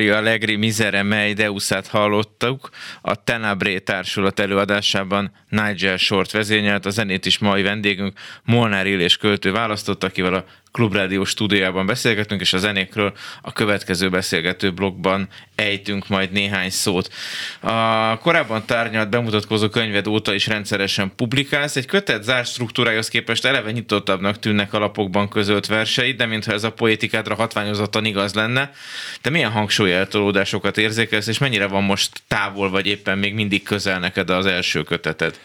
Gregorio 0.08 0.30
Allegri 0.30 0.56
Misere 0.56 1.04
Mei 1.04 1.34
Deusát 1.34 1.88
hallottuk, 1.88 2.70
a 3.02 3.24
Tenabré 3.24 3.80
társulat 3.80 4.40
előadásában 4.40 5.32
Nigel 5.50 5.98
Short 5.98 6.32
vezényelt, 6.32 6.86
a 6.86 6.90
zenét 6.90 7.26
is 7.26 7.38
mai 7.38 7.62
vendégünk 7.62 8.20
Molnár 8.44 8.88
Illés 8.88 9.18
költő 9.18 9.52
választott, 9.52 10.04
akivel 10.04 10.34
a 10.34 10.46
Klubrádió 10.78 11.24
stúdiójában 11.24 11.86
beszélgetünk, 11.86 12.42
és 12.42 12.54
a 12.54 12.58
zenékről 12.58 13.14
a 13.42 13.54
következő 13.54 14.10
beszélgető 14.10 14.72
blogban 14.72 15.28
ejtünk 15.56 16.08
majd 16.08 16.32
néhány 16.32 16.70
szót. 16.70 17.14
A 17.60 18.18
korábban 18.18 18.66
tárgyalt 18.66 19.10
bemutatkozó 19.10 19.70
könyved 19.70 20.08
óta 20.08 20.34
is 20.34 20.48
rendszeresen 20.48 21.12
publikálsz. 21.16 21.76
Egy 21.76 21.86
kötet 21.86 22.24
zárt 22.24 22.48
struktúrájához 22.48 23.08
képest 23.08 23.46
eleve 23.46 23.72
nyitottabbnak 23.72 24.40
tűnnek 24.40 24.74
a 24.74 24.80
lapokban 24.80 25.30
közölt 25.30 25.66
verseit, 25.66 26.18
de 26.18 26.26
mintha 26.26 26.52
ez 26.52 26.64
a 26.64 26.72
poétikádra 26.72 27.36
hatványozottan 27.36 28.06
igaz 28.06 28.34
lenne. 28.34 28.72
De 29.22 29.30
milyen 29.30 29.52
hangsúlyeltolódásokat 29.52 30.78
érzékelsz, 30.78 31.28
és 31.28 31.38
mennyire 31.38 31.68
van 31.68 31.84
most 31.84 32.22
távol, 32.28 32.70
vagy 32.70 32.88
éppen 32.88 33.18
még 33.18 33.34
mindig 33.34 33.64
közel 33.64 34.00
neked 34.00 34.30
az 34.30 34.46
első 34.46 34.84
köteted? 34.84 35.40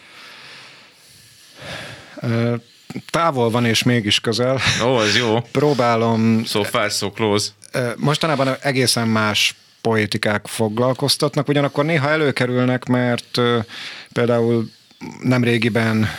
Távol 3.09 3.49
van 3.49 3.65
és 3.65 3.83
mégis 3.83 4.19
közel. 4.19 4.59
Ó, 4.85 5.01
ez 5.01 5.17
jó. 5.17 5.41
Próbálom... 5.51 6.43
So 6.45 6.63
far, 6.63 6.91
so 6.91 7.11
close. 7.11 7.49
Mostanában 7.97 8.55
egészen 8.61 9.07
más 9.07 9.55
poétikák 9.81 10.47
foglalkoztatnak, 10.47 11.47
ugyanakkor 11.47 11.85
néha 11.85 12.09
előkerülnek, 12.09 12.85
mert 12.85 13.41
például 14.13 14.69
nemrégiben 15.21 16.09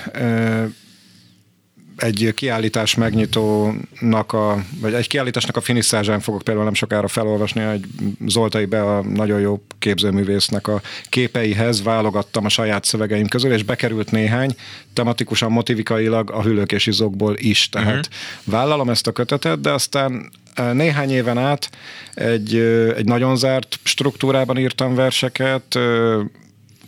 egy 1.97 2.33
kiállítás 2.35 2.95
megnyitónak 2.95 4.33
a, 4.33 4.65
vagy 4.81 4.95
egy 4.95 5.09
kiállításnak 5.09 5.57
a 5.57 5.61
finiszázsán 5.61 6.21
fogok 6.21 6.43
például 6.43 6.65
nem 6.65 6.75
sokára 6.75 7.09
felolvasni, 7.09 7.63
egy 7.63 7.85
Zoltai 8.27 8.65
Be 8.65 8.83
a 8.83 9.03
nagyon 9.03 9.41
jó 9.41 9.63
képzőművésznek 9.79 10.69
a 10.69 10.81
képeihez 11.09 11.83
válogattam 11.83 12.45
a 12.45 12.49
saját 12.49 12.85
szövegeim 12.85 13.27
közül, 13.27 13.53
és 13.53 13.63
bekerült 13.63 14.11
néhány, 14.11 14.55
tematikusan, 14.93 15.53
motivikailag 15.53 16.31
a 16.31 16.43
hüllők 16.43 16.73
és 16.73 16.87
izokból 16.87 17.35
is. 17.39 17.69
Tehát 17.69 17.95
uh-huh. 17.97 18.55
vállalom 18.55 18.91
ezt 18.91 19.07
a 19.07 19.13
kötetet, 19.13 19.61
de 19.61 19.71
aztán 19.71 20.31
néhány 20.73 21.11
éven 21.11 21.39
át 21.39 21.71
egy, 22.15 22.57
egy 22.97 23.05
nagyon 23.05 23.37
zárt 23.37 23.79
struktúrában 23.83 24.59
írtam 24.59 24.95
verseket, 24.95 25.79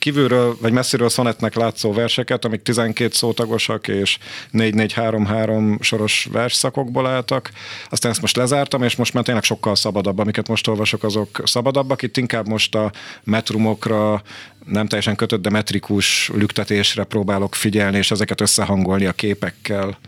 kívülről 0.06 0.56
vagy 0.60 0.72
messziről 0.72 1.08
szonetnek 1.08 1.54
látszó 1.54 1.92
verseket, 1.92 2.44
amik 2.44 2.62
12 2.62 3.10
szótagosak 3.12 3.88
és 3.88 4.18
4-4-3-3 4.52 5.80
soros 5.80 6.28
versszakokból 6.32 7.06
álltak. 7.06 7.50
Aztán 7.90 8.10
ezt 8.10 8.20
most 8.20 8.36
lezártam, 8.36 8.82
és 8.82 8.96
most 8.96 9.14
már 9.14 9.24
tényleg 9.24 9.42
sokkal 9.42 9.74
szabadabb, 9.74 10.18
amiket 10.18 10.48
most 10.48 10.68
olvasok, 10.68 11.04
azok 11.04 11.42
szabadabbak. 11.44 12.02
Itt 12.02 12.16
inkább 12.16 12.48
most 12.48 12.74
a 12.74 12.92
metrumokra, 13.24 14.22
nem 14.66 14.86
teljesen 14.86 15.16
kötött, 15.16 15.42
de 15.42 15.50
metrikus 15.50 16.30
lüktetésre 16.34 17.04
próbálok 17.04 17.54
figyelni, 17.54 17.96
és 17.96 18.10
ezeket 18.10 18.40
összehangolni 18.40 19.06
a 19.06 19.12
képekkel. 19.12 19.98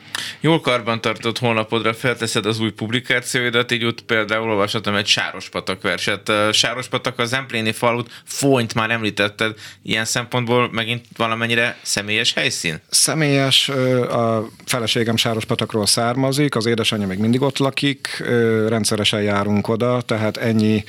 Jól 0.41 0.61
karban 0.61 1.01
tartott 1.01 1.39
honlapodra 1.39 1.95
felteszed 1.95 2.47
az 2.47 2.61
új 2.61 2.71
publikációidat, 2.71 3.73
így 3.73 3.85
ott 3.85 4.03
például 4.03 4.51
olvashatom 4.51 4.95
egy 4.95 5.07
Sárospatak 5.07 5.83
verset. 5.83 6.33
Sárospatak 6.53 7.19
az 7.19 7.33
Empléni 7.33 7.73
falut, 7.73 8.23
Fonyt 8.25 8.75
már 8.75 8.91
említetted, 8.91 9.55
ilyen 9.83 10.05
szempontból 10.05 10.71
megint 10.73 11.05
valamennyire 11.17 11.79
személyes 11.83 12.33
helyszín? 12.33 12.81
Személyes, 12.89 13.69
a 13.69 14.49
feleségem 14.65 15.17
Sárospatakról 15.17 15.87
származik, 15.87 16.57
az 16.57 16.67
édesanyja 16.67 17.07
még 17.07 17.19
mindig 17.19 17.43
ott 17.43 17.59
lakik, 17.59 18.23
rendszeresen 18.69 19.23
járunk 19.23 19.69
oda, 19.69 20.01
tehát 20.01 20.37
ennyi 20.37 20.85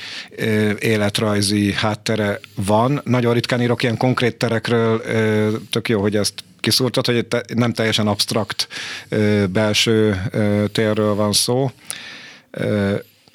életrajzi 0.79 1.73
háttere 1.73 2.39
van. 2.55 3.01
Nagyon 3.03 3.33
ritkán 3.33 3.58
ritkán 3.59 3.61
írok 3.61 3.83
ilyen 3.83 3.97
konkrét 3.97 4.35
terekről, 4.35 5.01
tök 5.69 5.89
jó, 5.89 6.01
hogy 6.01 6.15
ezt 6.15 6.33
kiszúrtad, 6.59 7.05
hogy 7.05 7.27
nem 7.53 7.73
teljesen 7.73 8.07
absztrakt 8.07 8.67
belső 9.49 10.21
térről 10.71 11.15
van 11.15 11.33
szó. 11.33 11.71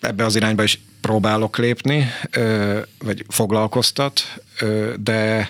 Ebbe 0.00 0.24
az 0.24 0.36
irányba 0.36 0.62
is 0.62 0.80
próbálok 1.00 1.58
lépni, 1.58 2.06
vagy 2.98 3.24
foglalkoztat, 3.28 4.20
de, 5.00 5.48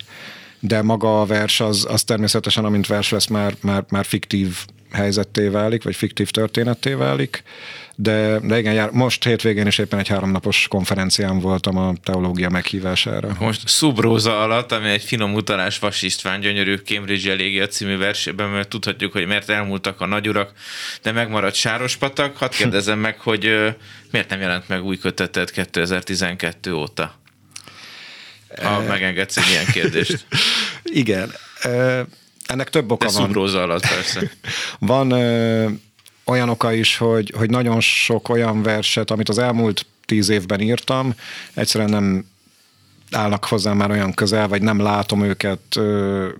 de 0.61 0.83
maga 0.83 1.21
a 1.21 1.27
vers 1.27 1.61
az, 1.61 1.87
az 1.89 2.03
természetesen, 2.03 2.65
amint 2.65 2.87
vers 2.87 3.11
lesz, 3.11 3.27
már, 3.27 3.55
már, 3.61 3.85
már 3.89 4.05
fiktív 4.05 4.57
helyzetté 4.93 5.49
válik, 5.49 5.83
vagy 5.83 5.97
fiktív 5.97 6.31
történetté 6.31 6.93
válik 6.93 7.43
de, 7.97 8.39
de 8.39 8.59
igen, 8.59 8.73
jár, 8.73 8.91
most 8.91 9.25
hétvégén 9.25 9.67
is 9.67 9.79
éppen 9.79 9.99
egy 9.99 10.09
háromnapos 10.09 10.67
konferencián 10.69 11.39
voltam 11.39 11.77
a 11.77 11.93
teológia 12.03 12.49
meghívására. 12.49 13.37
Most 13.39 13.69
Szubróza 13.69 14.41
alatt, 14.41 14.73
ami 14.73 14.89
egy 14.89 15.03
finom 15.03 15.35
utalás 15.35 15.79
Vas 15.79 16.03
István 16.03 16.41
gyönyörű 16.41 16.77
Cambridge 16.77 17.31
Elégia 17.31 17.67
című 17.67 17.97
versében, 17.97 18.49
mert 18.49 18.69
tudhatjuk, 18.69 19.13
hogy 19.13 19.27
miért 19.27 19.49
elmúltak 19.49 20.01
a 20.01 20.07
nagyurak, 20.07 20.53
de 21.03 21.13
megmaradt 21.13 21.55
Sárospatak. 21.55 22.37
Hadd 22.37 22.51
kérdezem 22.59 22.99
meg, 22.99 23.19
hogy 23.19 23.75
miért 24.11 24.29
nem 24.29 24.41
jelent 24.41 24.69
meg 24.69 24.85
új 24.85 24.99
kötetet 24.99 25.51
2012 25.51 26.73
óta? 26.73 27.15
Ha 28.63 28.83
e... 28.83 28.87
megengedsz 28.87 29.37
egy 29.37 29.49
ilyen 29.51 29.67
kérdést. 29.67 30.27
Igen. 30.85 31.33
Ennek 32.47 32.71
több 32.71 32.91
oka 32.91 33.07
De 33.07 33.13
van. 33.13 33.55
Alatt 33.55 33.89
persze. 33.89 34.31
van 34.79 35.13
olyan 36.25 36.49
oka 36.49 36.73
is, 36.73 36.97
hogy, 36.97 37.33
hogy 37.37 37.51
nagyon 37.51 37.81
sok 37.81 38.29
olyan 38.29 38.63
verset, 38.63 39.11
amit 39.11 39.29
az 39.29 39.39
elmúlt 39.39 39.87
tíz 40.07 40.29
évben 40.29 40.61
írtam, 40.61 41.15
egyszerűen 41.55 41.91
nem 41.91 42.27
állnak 43.11 43.45
hozzá 43.45 43.73
már 43.73 43.91
olyan 43.91 44.15
közel, 44.15 44.49
vagy 44.49 44.63
nem 44.63 44.81
látom 44.81 45.23
őket 45.23 45.79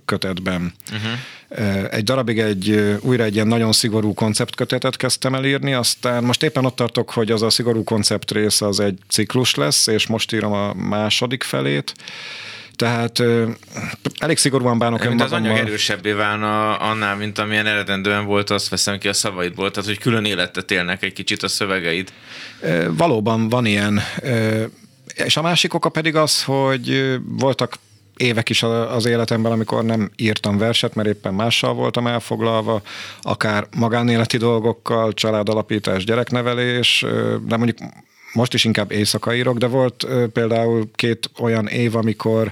kötetben. 0.05 0.73
Uh-huh. 0.91 1.93
Egy 1.93 2.03
darabig 2.03 2.39
egy, 2.39 2.97
újra 3.01 3.23
egy 3.23 3.33
ilyen 3.33 3.47
nagyon 3.47 3.71
szigorú 3.71 4.13
konceptkötetet 4.13 4.97
kezdtem 4.97 5.35
el 5.35 5.45
írni, 5.45 5.73
aztán 5.73 6.23
most 6.23 6.43
éppen 6.43 6.65
ott 6.65 6.75
tartok, 6.75 7.09
hogy 7.11 7.31
az 7.31 7.41
a 7.41 7.49
szigorú 7.49 7.83
koncept 7.83 8.31
rész 8.31 8.61
az 8.61 8.79
egy 8.79 8.97
ciklus 9.09 9.55
lesz, 9.55 9.87
és 9.87 10.07
most 10.07 10.33
írom 10.33 10.51
a 10.51 10.73
második 10.73 11.43
felét, 11.43 11.93
tehát 12.75 13.23
elég 14.17 14.37
szigorúan 14.37 14.77
bánok 14.77 15.07
Mint 15.07 15.21
az 15.21 15.31
anyag 15.31 15.57
erősebbé 15.57 16.11
válna 16.11 16.75
annál, 16.75 17.15
mint 17.15 17.39
amilyen 17.39 17.65
eredendően 17.65 18.25
volt, 18.25 18.49
azt 18.49 18.69
veszem 18.69 18.97
ki 18.97 19.07
a 19.07 19.13
szavaidból, 19.13 19.71
tehát 19.71 19.89
hogy 19.89 19.99
külön 19.99 20.25
életet 20.25 20.71
élnek 20.71 21.03
egy 21.03 21.13
kicsit 21.13 21.43
a 21.43 21.47
szövegeid. 21.47 22.13
Valóban 22.89 23.49
van 23.49 23.65
ilyen. 23.65 24.01
És 25.13 25.37
a 25.37 25.41
másik 25.41 25.73
oka 25.73 25.89
pedig 25.89 26.15
az, 26.15 26.43
hogy 26.43 27.17
voltak 27.25 27.77
évek 28.17 28.49
is 28.49 28.63
az 28.63 29.05
életemben, 29.05 29.51
amikor 29.51 29.83
nem 29.83 30.11
írtam 30.15 30.57
verset, 30.57 30.95
mert 30.95 31.07
éppen 31.07 31.33
mással 31.33 31.73
voltam 31.73 32.07
elfoglalva, 32.07 32.81
akár 33.21 33.67
magánéleti 33.77 34.37
dolgokkal, 34.37 35.13
családalapítás, 35.13 36.03
gyereknevelés, 36.03 37.05
de 37.47 37.57
mondjuk 37.57 37.77
most 38.35 38.53
is 38.53 38.63
inkább 38.63 38.91
éjszaka 38.91 39.35
írok, 39.35 39.57
de 39.57 39.67
volt 39.67 40.07
például 40.33 40.89
két 40.95 41.29
olyan 41.39 41.67
év, 41.67 41.95
amikor 41.95 42.51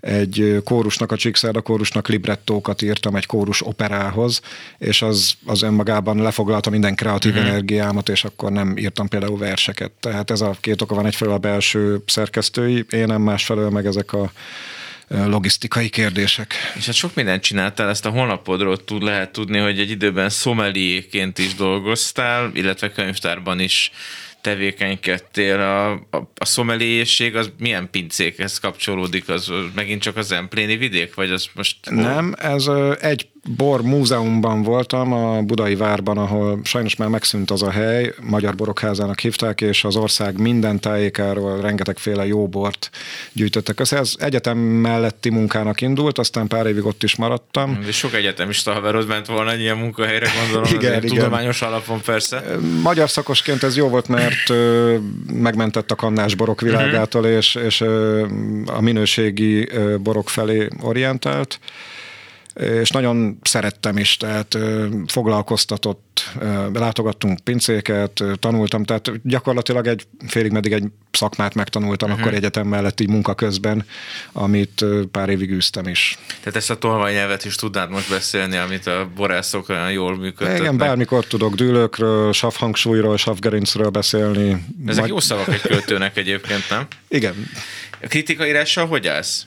egy 0.00 0.60
kórusnak, 0.64 1.12
a 1.12 1.16
Csíkszerda 1.16 1.60
kórusnak 1.60 2.08
librettókat 2.08 2.82
írtam 2.82 3.16
egy 3.16 3.26
kórus 3.26 3.66
operához, 3.66 4.40
és 4.78 5.02
az, 5.02 5.34
az 5.44 5.62
önmagában 5.62 6.22
lefoglalta 6.22 6.70
minden 6.70 6.94
kreatív 6.94 7.32
mm-hmm. 7.32 7.44
energiámat, 7.46 8.08
és 8.08 8.24
akkor 8.24 8.52
nem 8.52 8.76
írtam 8.76 9.08
például 9.08 9.38
verseket. 9.38 9.90
Tehát 10.00 10.30
ez 10.30 10.40
a 10.40 10.56
két 10.60 10.82
oka 10.82 10.94
van, 10.94 11.06
egyfelől 11.06 11.34
a 11.34 11.38
belső 11.38 12.02
szerkesztői, 12.06 12.84
én 12.90 13.06
nem 13.06 13.22
másfelől 13.22 13.70
meg 13.70 13.86
ezek 13.86 14.12
a 14.12 14.32
logisztikai 15.08 15.88
kérdések. 15.88 16.54
És 16.74 16.86
hát 16.86 16.94
sok 16.94 17.14
mindent 17.14 17.42
csináltál, 17.42 17.88
ezt 17.88 18.06
a 18.06 18.10
honlapodról 18.10 18.84
tud, 18.84 19.02
lehet 19.02 19.32
tudni, 19.32 19.58
hogy 19.58 19.78
egy 19.78 19.90
időben 19.90 20.28
szomeliéként 20.28 21.38
is 21.38 21.54
dolgoztál, 21.54 22.50
illetve 22.54 22.92
könyvtárban 22.92 23.60
is 23.60 23.90
tevékenykedtél, 24.46 25.60
a, 25.60 25.90
a, 25.92 26.30
a 26.38 26.44
szomeliészség 26.44 27.36
az 27.36 27.52
milyen 27.58 27.90
pincékhez 27.90 28.58
kapcsolódik? 28.58 29.28
Az, 29.28 29.50
az 29.50 29.64
megint 29.74 30.02
csak 30.02 30.16
az 30.16 30.32
empléni 30.32 30.76
vidék, 30.76 31.14
vagy 31.14 31.30
az 31.30 31.48
most... 31.54 31.76
Nem, 31.90 32.34
ez 32.38 32.66
egy 33.00 33.28
bor 33.46 33.82
múzeumban 33.82 34.62
voltam, 34.62 35.12
a 35.12 35.42
Budai 35.42 35.74
Várban, 35.74 36.18
ahol 36.18 36.60
sajnos 36.64 36.96
már 36.96 37.08
megszűnt 37.08 37.50
az 37.50 37.62
a 37.62 37.70
hely, 37.70 38.14
Magyar 38.20 38.54
Borokházának 38.54 39.20
hívták, 39.20 39.60
és 39.60 39.84
az 39.84 39.96
ország 39.96 40.38
minden 40.38 40.80
tájékáról 40.80 41.60
rengetegféle 41.60 42.26
jó 42.26 42.48
bort 42.48 42.90
gyűjtöttek 43.32 43.80
össze. 43.80 43.96
Ez 43.96 44.14
egyetem 44.18 44.58
melletti 44.58 45.30
munkának 45.30 45.80
indult, 45.80 46.18
aztán 46.18 46.46
pár 46.46 46.66
évig 46.66 46.84
ott 46.84 47.02
is 47.02 47.16
maradtam. 47.16 47.78
De 47.84 47.92
sok 47.92 48.14
egyetemista 48.14 48.72
haverod 48.72 49.06
ment 49.06 49.26
volna 49.26 49.52
egy 49.52 49.60
ilyen 49.60 49.76
munkahelyre, 49.76 50.28
gondolom, 50.42 50.74
igen, 50.74 51.02
igen. 51.02 51.16
tudományos 51.16 51.62
alapon 51.62 52.00
persze. 52.00 52.42
Magyar 52.82 53.10
szakosként 53.10 53.62
ez 53.62 53.76
jó 53.76 53.88
volt, 53.88 54.08
mert 54.08 54.52
megmentett 55.32 55.90
a 55.90 55.94
kannás 55.94 56.34
borok 56.34 56.60
világától, 56.60 57.22
uh-huh. 57.22 57.36
és, 57.36 57.54
és 57.54 57.80
a 58.66 58.80
minőségi 58.80 59.68
borok 60.02 60.28
felé 60.28 60.68
orientált 60.80 61.58
és 62.60 62.90
nagyon 62.90 63.38
szerettem 63.42 63.96
is, 63.96 64.16
tehát 64.16 64.58
foglalkoztatott, 65.06 66.30
látogattunk 66.72 67.40
pincéket, 67.40 68.22
tanultam, 68.38 68.84
tehát 68.84 69.10
gyakorlatilag 69.22 69.86
egy 69.86 70.06
félig 70.26 70.52
meddig 70.52 70.72
egy 70.72 70.84
szakmát 71.10 71.54
megtanultam 71.54 72.08
uh-huh. 72.10 72.24
akkor 72.24 72.36
egyetem 72.36 72.66
mellett 72.66 73.00
így 73.00 73.08
munka 73.08 73.34
közben, 73.34 73.86
amit 74.32 74.84
pár 75.10 75.28
évig 75.28 75.50
űztem 75.50 75.86
is. 75.86 76.18
Tehát 76.40 76.56
ezt 76.56 76.70
a 76.70 76.78
tolvaj 76.78 77.12
nyelvet 77.12 77.44
is 77.44 77.54
tudnád 77.54 77.90
most 77.90 78.10
beszélni, 78.10 78.56
amit 78.56 78.86
a 78.86 79.08
borászok 79.16 79.68
olyan 79.68 79.92
jól 79.92 80.16
működtetnek? 80.16 80.60
Igen, 80.60 80.76
bármikor 80.76 81.24
tudok 81.24 81.54
dűlőkről, 81.54 82.32
savhangsúlyról, 82.32 83.16
savgerincről 83.16 83.88
beszélni. 83.88 84.64
Ezek 84.86 84.98
Majd... 84.98 85.08
jó 85.08 85.20
szavak 85.20 85.48
egy 85.48 85.60
költőnek 85.60 86.16
egyébként, 86.16 86.70
nem? 86.70 86.86
Igen. 87.08 87.34
A 88.02 88.06
kritikaírással 88.06 88.86
hogy 88.86 89.06
állsz? 89.06 89.46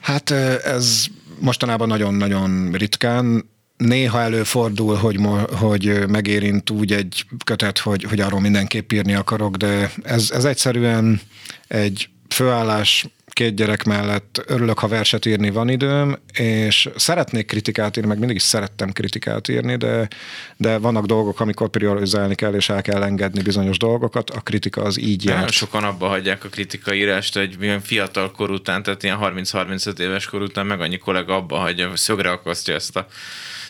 Hát 0.00 0.30
ez 0.64 1.04
mostanában 1.38 1.88
nagyon-nagyon 1.88 2.72
ritkán. 2.72 3.52
Néha 3.76 4.20
előfordul, 4.20 4.96
hogy, 4.96 5.18
hogy 5.52 6.08
megérint 6.08 6.70
úgy 6.70 6.92
egy 6.92 7.24
kötet, 7.44 7.78
hogy, 7.78 8.02
hogy 8.02 8.20
arról 8.20 8.40
mindenképp 8.40 8.92
írni 8.92 9.14
akarok, 9.14 9.56
de 9.56 9.90
ez, 10.02 10.30
ez 10.30 10.44
egyszerűen 10.44 11.20
egy 11.68 12.08
főállás 12.28 13.06
két 13.34 13.54
gyerek 13.54 13.84
mellett 13.84 14.42
örülök, 14.46 14.78
ha 14.78 14.88
verset 14.88 15.26
írni 15.26 15.50
van 15.50 15.68
időm, 15.68 16.18
és 16.32 16.88
szeretnék 16.96 17.46
kritikát 17.46 17.96
írni, 17.96 18.08
meg 18.08 18.18
mindig 18.18 18.36
is 18.36 18.42
szerettem 18.42 18.92
kritikát 18.92 19.48
írni, 19.48 19.76
de, 19.76 20.08
de 20.56 20.78
vannak 20.78 21.04
dolgok, 21.04 21.40
amikor 21.40 21.68
priorizálni 21.68 22.34
kell, 22.34 22.54
és 22.54 22.68
el 22.68 22.82
kell 22.82 23.02
engedni 23.02 23.42
bizonyos 23.42 23.78
dolgokat. 23.78 24.30
A 24.30 24.40
kritika 24.40 24.82
az 24.82 25.00
így 25.00 25.24
jár. 25.24 25.48
sokan 25.48 25.84
abba 25.84 26.08
hagyják 26.08 26.44
a 26.44 26.48
kritikaírást, 26.48 27.34
hogy 27.34 27.56
milyen 27.58 27.80
fiatal 27.80 28.30
kor 28.30 28.50
után, 28.50 28.82
tehát 28.82 29.02
ilyen 29.02 29.18
30-35 29.20 29.98
éves 29.98 30.26
kor 30.26 30.42
után 30.42 30.66
meg 30.66 30.80
annyi 30.80 30.98
kollega 30.98 31.34
abba 31.34 31.56
hagyja, 31.56 31.96
szögre 31.96 32.30
akasztja 32.30 32.74
ezt 32.74 32.96
a 32.96 33.06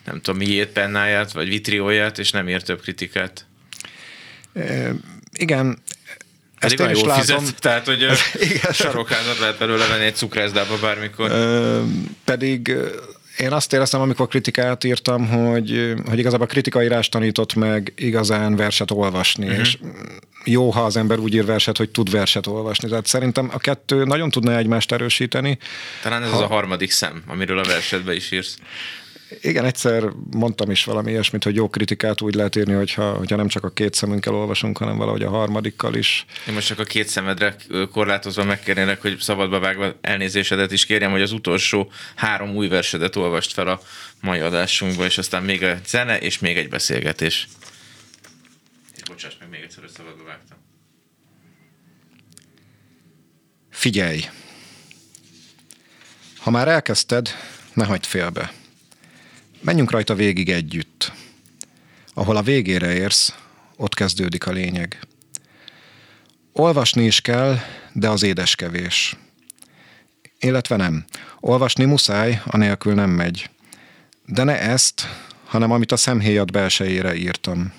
nem 0.05 0.21
tudom, 0.21 0.41
miét 0.41 0.69
pennáját, 0.69 1.33
vagy 1.33 1.49
vitrióját, 1.49 2.19
és 2.19 2.31
nem 2.31 2.49
ír 2.49 2.62
több 2.62 2.81
kritikát. 2.81 3.47
E, 4.53 4.91
igen, 5.33 5.79
ezt 6.65 6.81
én 6.81 6.91
is 6.91 7.03
látom. 7.03 7.39
Fizet, 7.39 7.61
tehát, 7.61 7.87
hogy 7.87 8.01
igen. 8.51 8.73
sarokházat 8.73 9.39
lehet 9.39 9.59
belőle 9.59 9.87
venni 9.87 10.05
egy 10.05 10.15
cukrászdába 10.17 10.79
bármikor. 10.81 11.31
Ö, 11.31 11.83
pedig 12.25 12.77
én 13.39 13.53
azt 13.53 13.73
éreztem, 13.73 14.01
amikor 14.01 14.29
kritikát 14.29 14.85
írtam, 14.85 15.29
hogy, 15.29 15.95
hogy 16.09 16.19
igazából 16.19 16.47
a 16.47 16.49
kritikaírás 16.49 17.09
tanított 17.09 17.55
meg 17.55 17.93
igazán 17.97 18.57
verset 18.57 18.91
olvasni, 18.91 19.45
uh-huh. 19.45 19.61
és 19.61 19.79
jó, 20.45 20.71
ha 20.71 20.85
az 20.85 20.97
ember 20.97 21.19
úgy 21.19 21.35
ír 21.35 21.45
verset, 21.45 21.77
hogy 21.77 21.91
tud 21.91 22.11
verset 22.11 22.47
olvasni. 22.47 22.89
Tehát 22.89 23.07
szerintem 23.07 23.51
a 23.53 23.59
kettő 23.59 24.05
nagyon 24.05 24.31
tudna 24.31 24.57
egymást 24.57 24.93
erősíteni. 24.93 25.59
Talán 26.03 26.23
ez 26.23 26.31
ha... 26.31 26.37
az 26.37 26.43
a 26.43 26.47
harmadik 26.47 26.91
szem, 26.91 27.23
amiről 27.27 27.59
a 27.59 27.65
versetbe 27.65 28.15
is 28.15 28.31
írsz. 28.31 28.57
Igen, 29.41 29.64
egyszer 29.64 30.05
mondtam 30.30 30.70
is 30.70 30.85
valami 30.85 31.11
ilyesmit, 31.11 31.45
hogy 31.45 31.55
jó 31.55 31.68
kritikát 31.68 32.20
úgy 32.20 32.35
lehet 32.35 32.57
írni, 32.57 32.72
hogyha, 32.72 33.12
hogyha 33.12 33.37
nem 33.37 33.49
csak 33.49 33.64
a 33.64 33.70
két 33.70 33.95
szemünkkel 33.95 34.35
olvasunk, 34.35 34.78
hanem 34.78 34.97
valahogy 34.97 35.22
a 35.22 35.28
harmadikkal 35.28 35.95
is. 35.95 36.24
Én 36.49 36.55
most 36.55 36.66
csak 36.66 36.78
a 36.78 36.85
két 36.85 37.09
szemedre 37.09 37.57
korlátozva 37.93 38.45
megkérnélek, 38.45 39.01
hogy 39.01 39.18
szabadba 39.18 39.59
vágva 39.59 39.95
elnézésedet 40.01 40.72
is 40.72 40.87
kérjem, 40.87 41.11
hogy 41.11 41.22
az 41.22 41.32
utolsó 41.32 41.91
három 42.14 42.57
új 42.57 42.68
versedet 42.68 43.16
olvast 43.16 43.53
fel 43.53 43.68
a 43.68 43.80
mai 44.20 44.41
adásunkba, 44.41 45.05
és 45.05 45.18
aztán 45.18 45.43
még 45.43 45.62
a 45.62 45.78
zene, 45.87 46.18
és 46.18 46.39
még 46.39 46.57
egy 46.57 46.68
beszélgetés. 46.68 47.49
És 48.97 49.03
bocsáss 49.03 49.35
meg 49.41 49.49
még 49.49 49.61
egyszer, 49.62 49.82
hogy 49.82 49.93
szabadba 49.93 50.24
vágtam. 50.24 50.59
Figyelj! 53.70 54.24
Ha 56.39 56.51
már 56.51 56.68
elkezdted, 56.68 57.28
ne 57.72 57.85
hagyd 57.85 58.05
félbe. 58.05 58.53
Menjünk 59.65 59.91
rajta 59.91 60.15
végig 60.15 60.51
együtt. 60.51 61.12
Ahol 62.15 62.37
a 62.37 62.43
végére 62.43 62.95
érsz, 62.95 63.35
ott 63.77 63.95
kezdődik 63.95 64.47
a 64.47 64.53
lényeg. 64.53 64.99
Olvasni 66.53 67.05
is 67.05 67.21
kell, 67.21 67.59
de 67.93 68.09
az 68.09 68.23
édes 68.23 68.55
kevés. 68.55 69.17
Illetve 70.39 70.77
nem. 70.77 71.05
Olvasni 71.41 71.85
muszáj, 71.85 72.43
anélkül 72.47 72.95
nem 72.95 73.11
megy. 73.11 73.51
De 74.27 74.45
ne 74.45 74.61
ezt, 74.61 75.09
hanem 75.45 75.71
amit 75.71 75.93
a 75.93 75.97
szemhéjad 75.97 76.51
belsejére 76.51 77.15
írtam. 77.15 77.73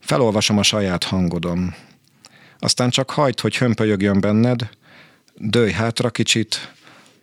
Felolvasom 0.00 0.58
a 0.58 0.62
saját 0.62 1.04
hangodon. 1.04 1.74
Aztán 2.58 2.90
csak 2.90 3.10
hagyd, 3.10 3.40
hogy 3.40 3.56
hömpölyögjön 3.56 4.20
benned, 4.20 4.68
dőj 5.34 5.70
hátra 5.70 6.10
kicsit, 6.10 6.72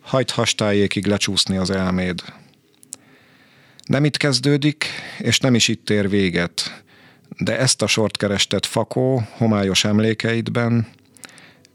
hagyd 0.00 0.30
hastájékig 0.30 1.06
lecsúszni 1.06 1.56
az 1.56 1.70
elméd. 1.70 2.22
Nem 3.90 4.04
itt 4.04 4.16
kezdődik, 4.16 4.86
és 5.18 5.38
nem 5.38 5.54
is 5.54 5.68
itt 5.68 5.90
ér 5.90 6.08
véget, 6.08 6.82
de 7.38 7.58
ezt 7.58 7.82
a 7.82 7.86
sort 7.86 8.16
kerestet 8.16 8.66
fakó, 8.66 9.22
homályos 9.30 9.84
emlékeidben, 9.84 10.86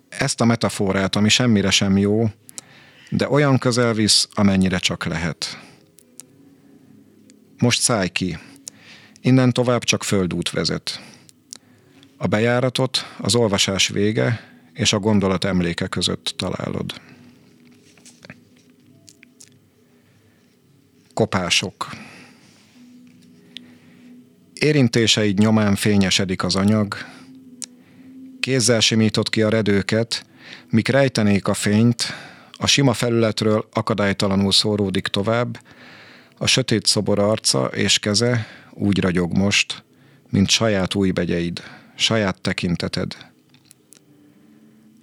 ezt 0.10 0.42
a 0.42 0.46
metaforát, 0.46 1.16
ami 1.16 1.30
semmire 1.30 1.70
sem 1.70 1.98
jó, 1.98 2.30
de 3.10 3.30
olyan 3.30 3.58
közel 3.58 3.94
visz, 3.94 4.28
amennyire 4.34 4.78
csak 4.78 5.06
lehet. 5.06 5.60
Most 7.58 7.82
szállj 7.82 8.08
ki. 8.08 8.38
Innen 9.22 9.54
tovább 9.54 9.84
csak 9.84 10.04
földút 10.04 10.50
vezet. 10.50 11.02
A 12.18 12.28
bejáratot 12.28 13.16
az 13.18 13.36
olvasás 13.36 13.88
vége 13.88 14.42
és 14.74 14.94
a 14.94 15.00
gondolat 15.00 15.44
emléke 15.44 15.88
között 15.88 16.34
találod. 16.38 16.94
Kopások. 21.16 21.90
Érintéseid 24.54 25.38
nyomán 25.38 25.76
fényesedik 25.76 26.44
az 26.44 26.56
anyag, 26.56 26.96
kézzel 28.40 28.80
simított 28.80 29.30
ki 29.30 29.42
a 29.42 29.50
redőket, 29.50 30.26
mik 30.70 30.88
rejtenék 30.88 31.48
a 31.48 31.54
fényt, 31.54 32.04
a 32.52 32.68
sima 32.68 32.94
felületről 32.94 33.68
akadálytalanul 33.74 34.52
szóródik 34.52 35.08
tovább, 35.08 35.60
a 36.38 36.46
sötét 36.48 36.86
szobor 36.86 37.20
arca 37.20 37.66
és 37.66 38.00
keze 38.00 38.48
úgy 38.74 39.00
ragyog 39.00 39.38
most, 39.38 39.84
mint 40.30 40.50
saját 40.50 40.96
új 40.96 41.12
begyeid, 41.12 41.64
saját 41.96 42.42
tekinteted. 42.42 43.16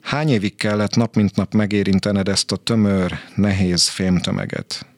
Hány 0.01 0.29
évig 0.29 0.57
kellett 0.57 0.97
nap 0.97 1.15
mint 1.15 1.37
nap 1.37 1.55
megérintened 1.55 2.29
ezt 2.29 2.53
a 2.53 2.57
tömör, 2.57 3.19
nehéz 3.35 3.89
fémtömeget? 3.89 4.92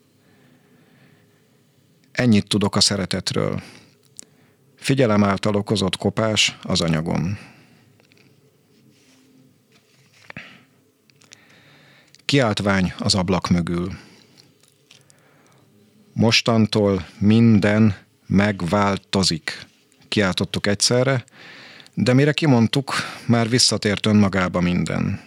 Ennyit 2.14 2.48
tudok 2.48 2.76
a 2.76 2.80
szeretetről. 2.80 3.62
Figyelem 4.76 5.24
által 5.24 5.54
okozott 5.54 5.96
kopás 5.96 6.58
az 6.62 6.80
anyagon. 6.80 7.38
Kiáltvány 12.24 12.92
az 12.98 13.14
ablak 13.14 13.48
mögül. 13.48 13.92
Mostantól 16.12 17.06
minden 17.18 17.96
megváltozik. 18.26 19.66
Kiáltottuk 20.08 20.66
egyszerre, 20.66 21.24
de 21.94 22.12
mire 22.12 22.32
kimondtuk, 22.32 22.94
már 23.26 23.48
visszatért 23.48 24.06
önmagába 24.06 24.60
minden. 24.60 25.20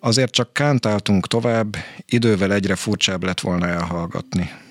Azért 0.00 0.32
csak 0.32 0.52
kántáltunk 0.52 1.26
tovább, 1.26 1.76
idővel 2.06 2.52
egyre 2.52 2.76
furcsább 2.76 3.22
lett 3.22 3.40
volna 3.40 3.66
elhallgatni. 3.66 4.66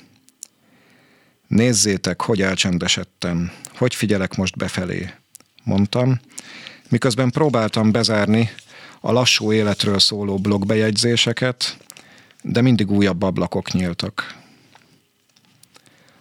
Nézzétek, 1.47 2.21
hogy 2.21 2.41
elcsendesedtem, 2.41 3.51
hogy 3.75 3.95
figyelek 3.95 4.35
most 4.35 4.57
befelé, 4.57 5.13
mondtam, 5.63 6.19
miközben 6.89 7.29
próbáltam 7.29 7.91
bezárni 7.91 8.49
a 9.01 9.11
lassú 9.11 9.53
életről 9.53 9.99
szóló 9.99 10.37
blogbejegyzéseket, 10.37 11.77
de 12.41 12.61
mindig 12.61 12.91
újabb 12.91 13.21
ablakok 13.21 13.71
nyíltak. 13.71 14.35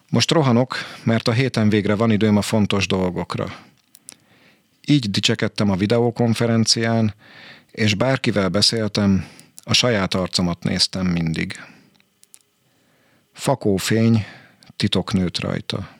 Most 0.08 0.30
rohanok, 0.30 0.76
mert 1.02 1.28
a 1.28 1.32
héten 1.32 1.68
végre 1.68 1.94
van 1.94 2.10
időm 2.10 2.36
a 2.36 2.42
fontos 2.42 2.86
dolgokra. 2.86 3.58
Így 4.86 5.10
dicsekedtem 5.10 5.70
a 5.70 5.76
videókonferencián, 5.76 7.14
és 7.70 7.94
bárkivel 7.94 8.48
beszéltem, 8.48 9.26
a 9.64 9.72
saját 9.72 10.14
arcomat 10.14 10.62
néztem 10.62 11.06
mindig. 11.06 11.60
Fakó 13.32 13.76
fény, 13.76 14.24
titok 14.76 15.12
nőtt 15.12 15.40
rajta. 15.40 15.96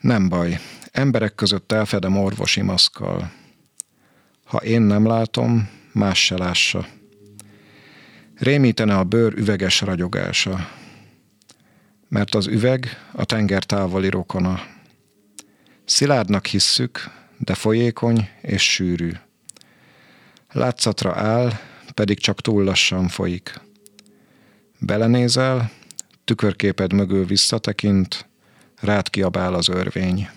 Nem 0.00 0.28
baj, 0.28 0.60
emberek 0.92 1.34
között 1.34 1.72
elfedem 1.72 2.16
orvosi 2.16 2.60
maszkkal. 2.60 3.32
Ha 4.44 4.58
én 4.58 4.82
nem 4.82 5.06
látom, 5.06 5.68
más 5.92 6.24
se 6.24 6.36
lássa. 6.36 6.86
Rémítene 8.34 8.96
a 8.98 9.04
bőr 9.04 9.32
üveges 9.32 9.80
ragyogása. 9.80 10.68
Mert 12.08 12.34
az 12.34 12.46
üveg 12.46 13.06
a 13.12 13.24
tenger 13.24 13.64
távoli 13.64 14.08
rokona. 14.08 14.60
Szilárdnak 15.84 16.46
hisszük, 16.46 17.10
de 17.38 17.54
folyékony 17.54 18.28
és 18.40 18.72
sűrű. 18.72 19.12
Látszatra 20.50 21.14
áll, 21.14 21.52
pedig 21.94 22.18
csak 22.18 22.40
túl 22.40 22.64
lassan 22.64 23.08
folyik. 23.08 23.60
Belenézel, 24.78 25.70
tükörképed 26.26 26.92
mögül 26.92 27.26
visszatekint, 27.26 28.28
rád 28.80 29.10
kiabál 29.10 29.54
az 29.54 29.68
örvény. 29.68 30.28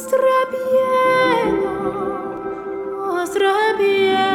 strapieno, 0.00 1.72
o 3.12 3.26
strapieno. 3.26 4.29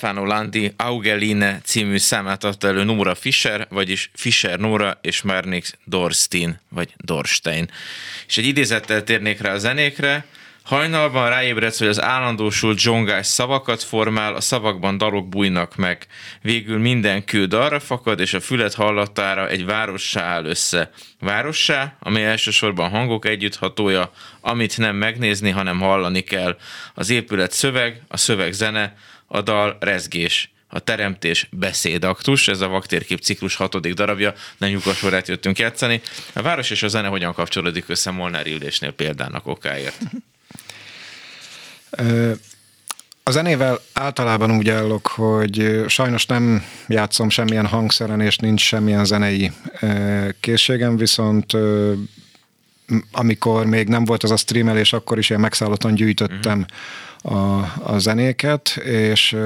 Stefano 0.00 0.24
Landi 0.24 0.72
Augeline 0.76 1.60
című 1.64 1.98
számát 1.98 2.44
adta 2.44 2.68
elő 2.68 2.84
Nora 2.84 3.14
Fischer, 3.14 3.66
vagyis 3.70 4.10
Fischer 4.14 4.58
Nora 4.58 4.98
és 5.02 5.22
Marnix 5.22 5.74
Dorstein, 5.84 6.60
vagy 6.68 6.94
Dorstein. 6.96 7.70
És 8.26 8.38
egy 8.38 8.46
idézettel 8.46 9.04
térnék 9.04 9.40
rá 9.40 9.52
a 9.52 9.58
zenékre, 9.58 10.26
Hajnalban 10.62 11.28
ráébredsz, 11.28 11.78
hogy 11.78 11.88
az 11.88 12.02
állandósult 12.02 12.78
zsongás 12.78 13.26
szavakat 13.26 13.82
formál, 13.82 14.34
a 14.34 14.40
szavakban 14.40 14.98
dalok 14.98 15.28
bújnak 15.28 15.76
meg. 15.76 16.06
Végül 16.42 16.78
minden 16.78 17.24
kő 17.24 17.46
arra 17.50 17.80
fakad, 17.80 18.20
és 18.20 18.34
a 18.34 18.40
fület 18.40 18.74
hallatára 18.74 19.48
egy 19.48 19.64
várossá 19.64 20.22
áll 20.22 20.44
össze. 20.44 20.90
Várossá, 21.20 21.96
amely 22.00 22.24
elsősorban 22.26 22.90
hangok 22.90 23.26
együtthatója, 23.26 24.12
amit 24.40 24.78
nem 24.78 24.96
megnézni, 24.96 25.50
hanem 25.50 25.78
hallani 25.78 26.20
kell. 26.20 26.56
Az 26.94 27.10
épület 27.10 27.52
szöveg, 27.52 28.02
a 28.08 28.16
szöveg 28.16 28.52
zene, 28.52 28.96
a 29.32 29.40
dal 29.40 29.76
rezgés 29.80 30.50
a 30.72 30.78
teremtés 30.78 31.48
beszédaktus, 31.50 32.48
ez 32.48 32.60
a 32.60 32.68
vaktérkép 32.68 33.20
ciklus 33.20 33.54
hatodik 33.54 33.94
darabja, 33.94 34.34
nem 34.58 34.70
nyugasorát 34.70 35.28
jöttünk 35.28 35.58
játszani. 35.58 36.00
A 36.32 36.42
város 36.42 36.70
és 36.70 36.82
a 36.82 36.88
zene 36.88 37.08
hogyan 37.08 37.32
kapcsolódik 37.32 37.84
össze 37.86 38.10
Molnári 38.10 38.52
ülésnél 38.52 38.92
példának 38.92 39.46
okáért? 39.46 40.00
A 43.22 43.30
zenével 43.30 43.80
általában 43.92 44.50
úgy 44.50 44.68
állok, 44.68 45.06
hogy 45.06 45.84
sajnos 45.88 46.26
nem 46.26 46.64
játszom 46.88 47.28
semmilyen 47.28 47.66
hangszeren, 47.66 48.20
és 48.20 48.36
nincs 48.36 48.60
semmilyen 48.60 49.04
zenei 49.04 49.52
készségem, 50.40 50.96
viszont 50.96 51.52
amikor 53.12 53.66
még 53.66 53.88
nem 53.88 54.04
volt 54.04 54.22
az 54.22 54.30
a 54.30 54.36
streamelés, 54.36 54.92
akkor 54.92 55.18
is 55.18 55.30
én 55.30 55.38
megszállottan 55.38 55.94
gyűjtöttem 55.94 56.66
a, 57.22 57.34
a 57.82 57.98
zenéket, 57.98 58.76
és 58.84 59.36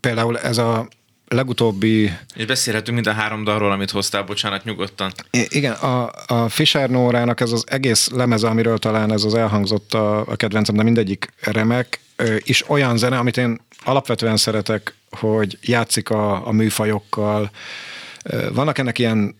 például 0.00 0.38
ez 0.38 0.58
a 0.58 0.88
legutóbbi... 1.28 2.12
És 2.34 2.46
beszélhetünk 2.46 2.94
mind 2.94 3.06
a 3.06 3.12
három 3.12 3.44
dalról, 3.44 3.72
amit 3.72 3.90
hoztál, 3.90 4.22
bocsánat, 4.22 4.64
nyugodtan. 4.64 5.12
I- 5.30 5.46
igen, 5.48 5.72
a, 5.72 6.10
a 6.26 6.48
Fischer 6.48 6.90
Nórának 6.90 7.40
ez 7.40 7.52
az 7.52 7.64
egész 7.68 8.08
lemez, 8.10 8.42
amiről 8.42 8.78
talán 8.78 9.12
ez 9.12 9.24
az 9.24 9.34
elhangzott 9.34 9.94
a, 9.94 10.18
a 10.26 10.36
kedvencem, 10.36 10.76
de 10.76 10.82
mindegyik 10.82 11.32
remek, 11.40 12.00
is 12.38 12.68
olyan 12.68 12.96
zene, 12.96 13.18
amit 13.18 13.36
én 13.36 13.60
alapvetően 13.84 14.36
szeretek, 14.36 14.94
hogy 15.10 15.58
játszik 15.60 16.10
a, 16.10 16.46
a 16.46 16.52
műfajokkal. 16.52 17.50
Vannak 18.52 18.78
ennek 18.78 18.98
ilyen 18.98 19.36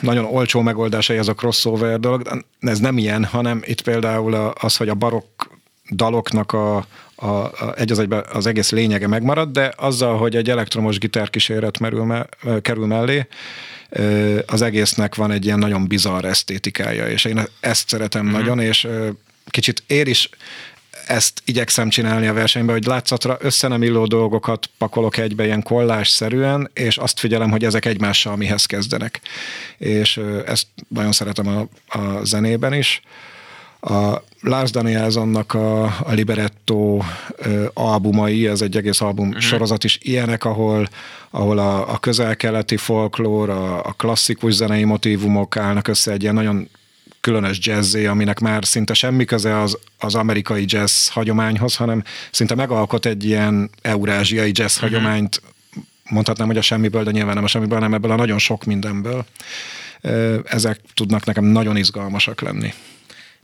nagyon 0.00 0.24
olcsó 0.24 0.60
megoldásai, 0.60 1.16
ez 1.18 1.28
a 1.28 1.34
crossover 1.34 2.00
dolog, 2.00 2.22
de 2.60 2.70
ez 2.70 2.78
nem 2.78 2.98
ilyen, 2.98 3.24
hanem 3.24 3.62
itt 3.64 3.80
például 3.80 4.34
az, 4.34 4.76
hogy 4.76 4.88
a 4.88 4.94
barokk 4.94 5.42
daloknak 5.90 6.52
a, 6.52 6.76
a, 7.14 7.26
a, 7.26 7.74
egy 7.76 7.90
az 7.90 7.98
egyben 7.98 8.24
az 8.32 8.46
egész 8.46 8.70
lényege 8.70 9.06
megmarad, 9.06 9.52
de 9.52 9.72
azzal, 9.76 10.16
hogy 10.16 10.36
egy 10.36 10.50
elektromos 10.50 10.98
gitárkíséret 10.98 11.78
merül 11.78 12.04
me, 12.04 12.26
kerül 12.62 12.86
mellé, 12.86 13.26
az 14.46 14.62
egésznek 14.62 15.14
van 15.14 15.30
egy 15.30 15.44
ilyen 15.44 15.58
nagyon 15.58 15.86
bizarr 15.86 16.24
esztétikája, 16.24 17.08
és 17.08 17.24
én 17.24 17.40
ezt 17.60 17.88
szeretem 17.88 18.24
mm-hmm. 18.24 18.32
nagyon, 18.32 18.60
és 18.60 18.88
kicsit 19.50 19.82
ér 19.86 20.08
is 20.08 20.28
ezt 21.06 21.42
igyekszem 21.44 21.88
csinálni 21.88 22.26
a 22.26 22.32
versenyben, 22.32 22.74
hogy 22.74 22.84
látszatra 22.84 23.36
össze 23.40 23.68
nem 23.68 23.82
illó 23.82 24.06
dolgokat 24.06 24.70
pakolok 24.78 25.16
egybe 25.16 25.44
ilyen 25.44 25.62
kollásszerűen, 25.62 26.70
és 26.74 26.96
azt 26.96 27.18
figyelem, 27.18 27.50
hogy 27.50 27.64
ezek 27.64 27.84
egymással 27.84 28.36
mihez 28.36 28.66
kezdenek. 28.66 29.20
És 29.78 30.20
ezt 30.46 30.66
nagyon 30.88 31.12
szeretem 31.12 31.46
a, 31.46 31.68
a 31.98 32.24
zenében 32.24 32.72
is. 32.72 33.02
A 33.80 34.22
Lars 34.40 34.70
Danielsonnak 34.70 35.54
a, 35.54 35.84
a 35.84 36.12
Liberetto 36.12 36.98
albumai, 37.72 38.46
ez 38.46 38.60
egy 38.60 38.76
egész 38.76 39.00
album 39.00 39.26
uh-huh. 39.26 39.42
sorozat 39.42 39.84
is 39.84 39.98
ilyenek, 40.02 40.44
ahol, 40.44 40.88
ahol 41.30 41.58
a, 41.58 41.92
a 41.92 41.98
közel-keleti 41.98 42.76
folklór, 42.76 43.50
a, 43.50 43.84
a 43.84 43.92
klasszikus 43.92 44.52
zenei 44.52 44.84
motívumok 44.84 45.56
állnak 45.56 45.88
össze 45.88 46.12
egy 46.12 46.22
ilyen 46.22 46.34
nagyon 46.34 46.68
különös 47.26 47.58
jazzé, 47.60 48.06
aminek 48.06 48.38
már 48.38 48.64
szinte 48.64 48.94
semmi 48.94 49.24
köze 49.24 49.60
az, 49.60 49.78
az 49.98 50.14
amerikai 50.14 50.64
jazz 50.66 51.08
hagyományhoz, 51.08 51.76
hanem 51.76 52.02
szinte 52.30 52.54
megalkot 52.54 53.06
egy 53.06 53.24
ilyen 53.24 53.70
eurázsiai 53.82 54.50
jazz 54.54 54.76
uh-huh. 54.76 54.90
hagyományt, 54.90 55.42
mondhatnám, 56.10 56.46
hogy 56.46 56.56
a 56.56 56.62
semmiből, 56.62 57.04
de 57.04 57.10
nyilván 57.10 57.34
nem 57.34 57.44
a 57.44 57.46
semmiből, 57.46 57.78
hanem 57.78 57.94
ebből 57.94 58.10
a 58.10 58.16
nagyon 58.16 58.38
sok 58.38 58.64
mindenből 58.64 59.24
ezek 60.44 60.80
tudnak 60.94 61.24
nekem 61.24 61.44
nagyon 61.44 61.76
izgalmasak 61.76 62.40
lenni. 62.40 62.72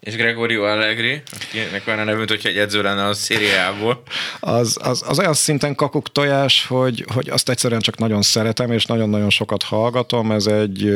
És 0.01 0.17
Gregorio 0.17 0.63
Allegri, 0.63 1.23
akinek 1.41 1.87
olyan 1.87 1.99
a 1.99 2.05
nevű, 2.05 2.25
hogyha 2.27 2.49
egy 2.49 2.59
edző 2.59 2.83
lenne 2.83 3.07
a 3.07 3.13
szériából. 3.13 4.03
Az, 4.41 4.79
az, 4.83 5.03
az 5.07 5.19
olyan 5.19 5.35
szinten 5.35 5.75
kakuk 5.75 6.13
tojás, 6.13 6.67
hogy, 6.67 7.05
hogy 7.15 7.31
azt 7.31 7.49
egyszerűen 7.49 7.81
csak 7.81 7.99
nagyon 7.99 8.23
szeretem, 8.23 8.73
és 8.73 8.87
nagyon-nagyon 8.87 9.31
sokat 9.31 9.63
hallgatom. 9.63 10.31
Ez 10.31 10.47
egy, 10.47 10.93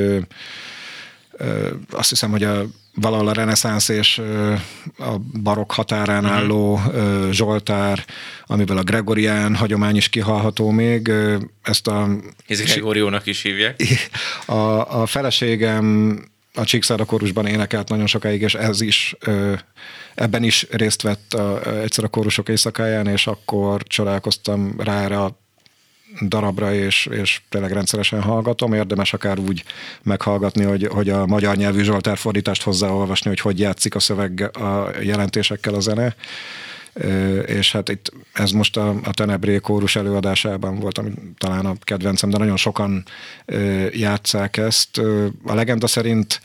azt 1.90 2.08
hiszem, 2.08 2.30
hogy 2.30 2.42
a 2.42 2.66
valahol 2.94 3.28
a 3.28 3.32
reneszánsz 3.32 3.88
és 3.88 4.22
a 4.98 5.16
barok 5.42 5.72
határán 5.72 6.24
uh-huh. 6.24 6.38
álló 6.38 6.80
Zsoltár, 7.30 8.04
amiből 8.46 8.78
a 8.78 8.82
Gregorián 8.82 9.54
hagyomány 9.54 9.96
is 9.96 10.08
kihalható 10.08 10.70
még. 10.70 11.12
Ezt 11.62 11.86
a... 11.86 12.08
Ez 12.46 12.62
Gregoriónak 12.62 13.26
is 13.26 13.42
hívják. 13.42 13.82
A, 14.46 15.00
a 15.00 15.06
feleségem 15.06 16.18
a 16.54 16.64
Csíkszára 16.64 17.04
kórusban 17.04 17.46
énekelt 17.46 17.88
nagyon 17.88 18.06
sokáig, 18.06 18.42
és 18.42 18.54
ez 18.54 18.80
is 18.80 19.14
ebben 20.14 20.42
is 20.42 20.66
részt 20.70 21.02
vett 21.02 21.34
a, 21.34 21.80
egyszer 21.82 22.04
a 22.04 22.08
kórusok 22.08 22.48
éjszakáján, 22.48 23.06
és 23.06 23.26
akkor 23.26 23.82
csodálkoztam 23.82 24.74
rá 24.78 25.02
erre 25.02 25.20
a 25.20 25.45
darabra, 26.20 26.74
és, 26.74 27.06
és 27.06 27.40
tényleg 27.48 27.72
rendszeresen 27.72 28.22
hallgatom. 28.22 28.72
Érdemes 28.72 29.12
akár 29.12 29.38
úgy 29.38 29.64
meghallgatni, 30.02 30.64
hogy, 30.64 30.86
hogy 30.86 31.08
a 31.08 31.26
magyar 31.26 31.56
nyelvű 31.56 31.82
Zsoltár 31.82 32.16
fordítást 32.16 32.62
hozzáolvasni, 32.62 33.28
hogy 33.28 33.40
hogy 33.40 33.58
játszik 33.58 33.94
a 33.94 34.00
szöveg 34.00 34.56
a 34.56 34.90
jelentésekkel 35.00 35.74
a 35.74 35.80
zene 35.80 36.14
és 37.46 37.72
hát 37.72 37.88
itt 37.88 38.12
ez 38.32 38.50
most 38.50 38.76
a, 38.76 38.94
a 39.04 39.10
Tenebré 39.10 39.58
kórus 39.58 39.96
előadásában 39.96 40.78
volt, 40.78 40.98
ami 40.98 41.12
talán 41.38 41.66
a 41.66 41.74
kedvencem, 41.80 42.30
de 42.30 42.38
nagyon 42.38 42.56
sokan 42.56 43.04
játszák 43.92 44.56
ezt. 44.56 44.98
A 45.46 45.54
legenda 45.54 45.86
szerint 45.86 46.40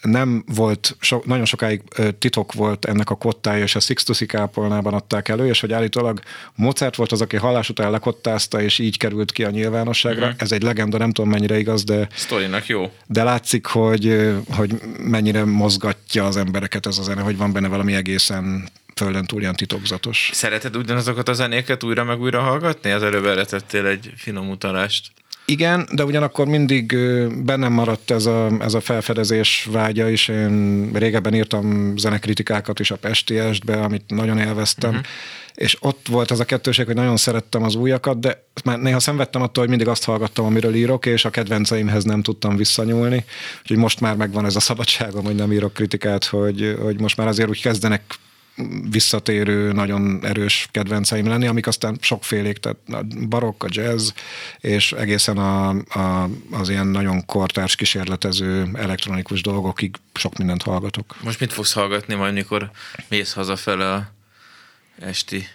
nem 0.00 0.44
volt, 0.54 0.96
so, 1.00 1.20
nagyon 1.24 1.44
sokáig 1.44 1.82
titok 2.18 2.52
volt 2.52 2.84
ennek 2.84 3.10
a 3.10 3.14
kottája, 3.14 3.62
és 3.62 3.74
a 3.74 3.80
Sixtusi 3.80 4.26
kápolnában 4.26 4.94
adták 4.94 5.28
elő, 5.28 5.46
és 5.46 5.60
hogy 5.60 5.72
állítólag 5.72 6.20
Mozart 6.54 6.96
volt 6.96 7.12
az, 7.12 7.20
aki 7.20 7.36
hallás 7.36 7.68
után 7.68 7.90
lekottázta, 7.90 8.60
és 8.60 8.78
így 8.78 8.96
került 8.96 9.32
ki 9.32 9.44
a 9.44 9.50
nyilvánosságra. 9.50 10.24
Uh-huh. 10.24 10.42
Ez 10.42 10.52
egy 10.52 10.62
legenda, 10.62 10.98
nem 10.98 11.12
tudom 11.12 11.30
mennyire 11.30 11.58
igaz, 11.58 11.84
de... 11.84 12.08
Sztorinak 12.14 12.66
jó. 12.66 12.92
De 13.06 13.22
látszik, 13.22 13.66
hogy, 13.66 14.32
hogy 14.50 14.80
mennyire 14.98 15.44
mozgatja 15.44 16.26
az 16.26 16.36
embereket 16.36 16.86
ez 16.86 16.98
a 16.98 17.02
zene, 17.02 17.20
hogy 17.20 17.36
van 17.36 17.52
benne 17.52 17.68
valami 17.68 17.94
egészen 17.94 18.68
földön 18.94 19.24
túl 19.24 19.40
ilyen 19.40 19.54
titokzatos. 19.54 20.30
Szereted 20.32 20.76
ugyanazokat 20.76 21.28
a 21.28 21.32
zenéket 21.32 21.84
újra 21.84 22.04
meg 22.04 22.20
újra 22.20 22.40
hallgatni? 22.40 22.90
Az 22.90 23.02
előbb 23.02 23.26
eletettél 23.26 23.86
egy 23.86 24.12
finom 24.16 24.50
utalást. 24.50 25.10
Igen, 25.50 25.88
de 25.92 26.04
ugyanakkor 26.04 26.46
mindig 26.46 26.96
bennem 27.44 27.72
maradt 27.72 28.10
ez 28.10 28.26
a, 28.26 28.50
ez 28.60 28.74
a 28.74 28.80
felfedezés 28.80 29.68
vágya 29.72 30.08
is. 30.08 30.28
Én 30.28 30.90
régebben 30.92 31.34
írtam 31.34 31.96
zenekritikákat 31.96 32.80
is 32.80 32.90
a 32.90 32.96
Pestiestbe, 32.96 33.80
amit 33.80 34.02
nagyon 34.06 34.38
élveztem, 34.38 34.90
uh-huh. 34.90 35.06
és 35.54 35.76
ott 35.80 36.06
volt 36.08 36.30
az 36.30 36.40
a 36.40 36.44
kettőség, 36.44 36.86
hogy 36.86 36.94
nagyon 36.94 37.16
szerettem 37.16 37.62
az 37.62 37.74
újakat, 37.74 38.20
de 38.20 38.44
már 38.64 38.78
néha 38.78 39.00
szenvedtem 39.00 39.42
attól, 39.42 39.62
hogy 39.62 39.68
mindig 39.68 39.88
azt 39.88 40.04
hallgattam, 40.04 40.44
amiről 40.44 40.74
írok, 40.74 41.06
és 41.06 41.24
a 41.24 41.30
kedvenceimhez 41.30 42.04
nem 42.04 42.22
tudtam 42.22 42.56
visszanyúlni. 42.56 43.24
Úgyhogy 43.60 43.76
most 43.76 44.00
már 44.00 44.16
megvan 44.16 44.44
ez 44.44 44.56
a 44.56 44.60
szabadságom, 44.60 45.24
hogy 45.24 45.34
nem 45.34 45.52
írok 45.52 45.74
kritikát, 45.74 46.24
hogy, 46.24 46.76
hogy 46.82 47.00
most 47.00 47.16
már 47.16 47.26
azért 47.26 47.48
úgy 47.48 47.62
kezdenek 47.62 48.02
visszatérő, 48.90 49.72
nagyon 49.72 50.18
erős 50.22 50.68
kedvenceim 50.70 51.26
lenni, 51.26 51.46
amik 51.46 51.66
aztán 51.66 51.96
sokfélék, 52.00 52.58
tehát 52.58 52.78
a 52.86 53.26
barokk, 53.28 53.62
a 53.62 53.68
jazz, 53.70 54.10
és 54.58 54.92
egészen 54.92 55.38
a, 55.38 55.68
a, 55.68 56.28
az 56.50 56.68
ilyen 56.68 56.86
nagyon 56.86 57.26
kortárs 57.26 57.74
kísérletező 57.74 58.68
elektronikus 58.74 59.42
dolgokig 59.42 59.96
sok 60.14 60.38
mindent 60.38 60.62
hallgatok. 60.62 61.16
Most 61.22 61.40
mit 61.40 61.52
fogsz 61.52 61.72
hallgatni 61.72 62.14
majd, 62.14 62.34
mikor 62.34 62.70
mész 63.08 63.32
hazafele 63.32 63.92
a 63.92 64.12
esti 65.00 65.46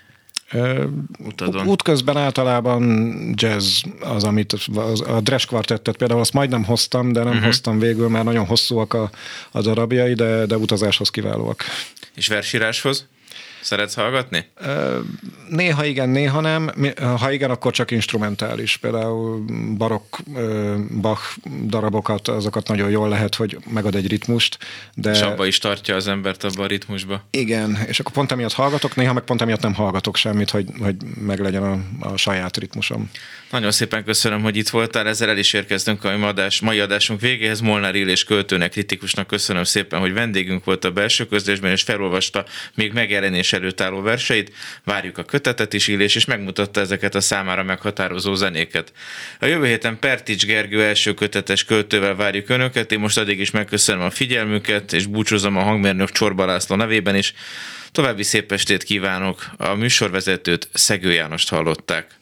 utadon? 1.25 1.67
Útközben 1.67 2.17
általában 2.17 3.33
jazz 3.37 3.81
az, 3.99 4.23
amit 4.23 4.53
az, 4.53 5.01
a 5.01 5.21
Dresch 5.21 5.47
kvartettet 5.47 5.97
például 5.97 6.19
azt 6.19 6.33
majdnem 6.33 6.63
hoztam, 6.63 7.11
de 7.11 7.19
nem 7.19 7.29
uh-huh. 7.29 7.45
hoztam 7.45 7.79
végül, 7.79 8.09
mert 8.09 8.25
nagyon 8.25 8.45
hosszúak 8.45 8.93
a, 8.93 9.09
a 9.51 9.61
darabjai, 9.61 10.13
de, 10.13 10.45
de 10.45 10.57
utazáshoz 10.57 11.09
kiválóak. 11.09 11.63
És 12.15 12.27
versíráshoz? 12.27 13.07
Szeretsz 13.63 13.93
hallgatni? 13.93 14.45
Néha 15.49 15.85
igen, 15.85 16.09
néha 16.09 16.39
nem. 16.39 16.69
Ha 17.17 17.31
igen, 17.31 17.49
akkor 17.49 17.71
csak 17.71 17.91
instrumentális. 17.91 18.77
Például 18.77 19.45
barokk 19.77 20.17
Bach 21.01 21.37
darabokat, 21.65 22.27
azokat 22.27 22.67
nagyon 22.67 22.89
jól 22.89 23.09
lehet, 23.09 23.35
hogy 23.35 23.57
megad 23.69 23.95
egy 23.95 24.07
ritmust. 24.07 24.57
De... 24.93 25.11
És 25.11 25.21
abba 25.21 25.45
is 25.45 25.57
tartja 25.57 25.95
az 25.95 26.07
embert 26.07 26.43
abba 26.43 26.63
a 26.63 26.67
ritmusba. 26.67 27.23
Igen, 27.29 27.77
és 27.87 27.99
akkor 27.99 28.11
pont 28.11 28.31
emiatt 28.31 28.53
hallgatok, 28.53 28.95
néha 28.95 29.13
meg 29.13 29.23
pont 29.23 29.41
emiatt 29.41 29.61
nem 29.61 29.73
hallgatok 29.73 30.15
semmit, 30.15 30.49
hogy, 30.49 30.65
hogy 30.79 30.95
meglegyen 31.19 31.63
a, 31.63 32.07
a 32.07 32.17
saját 32.17 32.57
ritmusom. 32.57 33.09
Nagyon 33.53 33.71
szépen 33.71 34.03
köszönöm, 34.03 34.41
hogy 34.41 34.57
itt 34.57 34.69
voltál, 34.69 35.07
ezzel 35.07 35.29
el 35.29 35.37
is 35.37 35.53
érkeztünk 35.53 36.03
a 36.03 36.17
mai, 36.17 36.29
adás, 36.29 36.61
mai 36.61 36.79
adásunk 36.79 37.21
végéhez. 37.21 37.59
Molnár 37.59 37.95
és 37.95 38.23
költőnek, 38.23 38.71
kritikusnak 38.71 39.27
köszönöm 39.27 39.63
szépen, 39.63 39.99
hogy 39.99 40.13
vendégünk 40.13 40.63
volt 40.63 40.85
a 40.85 40.91
belső 40.91 41.25
közlésben, 41.25 41.71
és 41.71 41.81
felolvasta 41.81 42.45
még 42.75 42.93
megjelenés 42.93 43.53
előtt 43.53 43.81
álló 43.81 44.01
verseit. 44.01 44.51
Várjuk 44.83 45.17
a 45.17 45.23
kötetet 45.23 45.73
is, 45.73 45.87
Illés, 45.87 46.15
és 46.15 46.25
megmutatta 46.25 46.79
ezeket 46.79 47.15
a 47.15 47.21
számára 47.21 47.63
meghatározó 47.63 48.33
zenéket. 48.33 48.93
A 49.39 49.45
jövő 49.45 49.65
héten 49.65 49.99
Pertics 49.99 50.45
Gergő 50.45 50.83
első 50.83 51.13
kötetes 51.13 51.65
költővel 51.65 52.15
várjuk 52.15 52.49
Önöket. 52.49 52.91
Én 52.91 52.99
most 52.99 53.17
addig 53.17 53.39
is 53.39 53.51
megköszönöm 53.51 54.01
a 54.01 54.09
figyelmüket, 54.09 54.93
és 54.93 55.05
búcsúzom 55.05 55.57
a 55.57 55.63
hangmérnök 55.63 56.11
Csorba 56.11 56.45
László 56.45 56.75
nevében 56.75 57.15
is. 57.15 57.33
További 57.91 58.23
szép 58.23 58.51
estét 58.51 58.83
kívánok! 58.83 59.45
A 59.57 59.73
műsorvezetőt 59.73 60.69
Szegő 60.73 61.11
Jánost 61.11 61.49
hallották. 61.49 62.21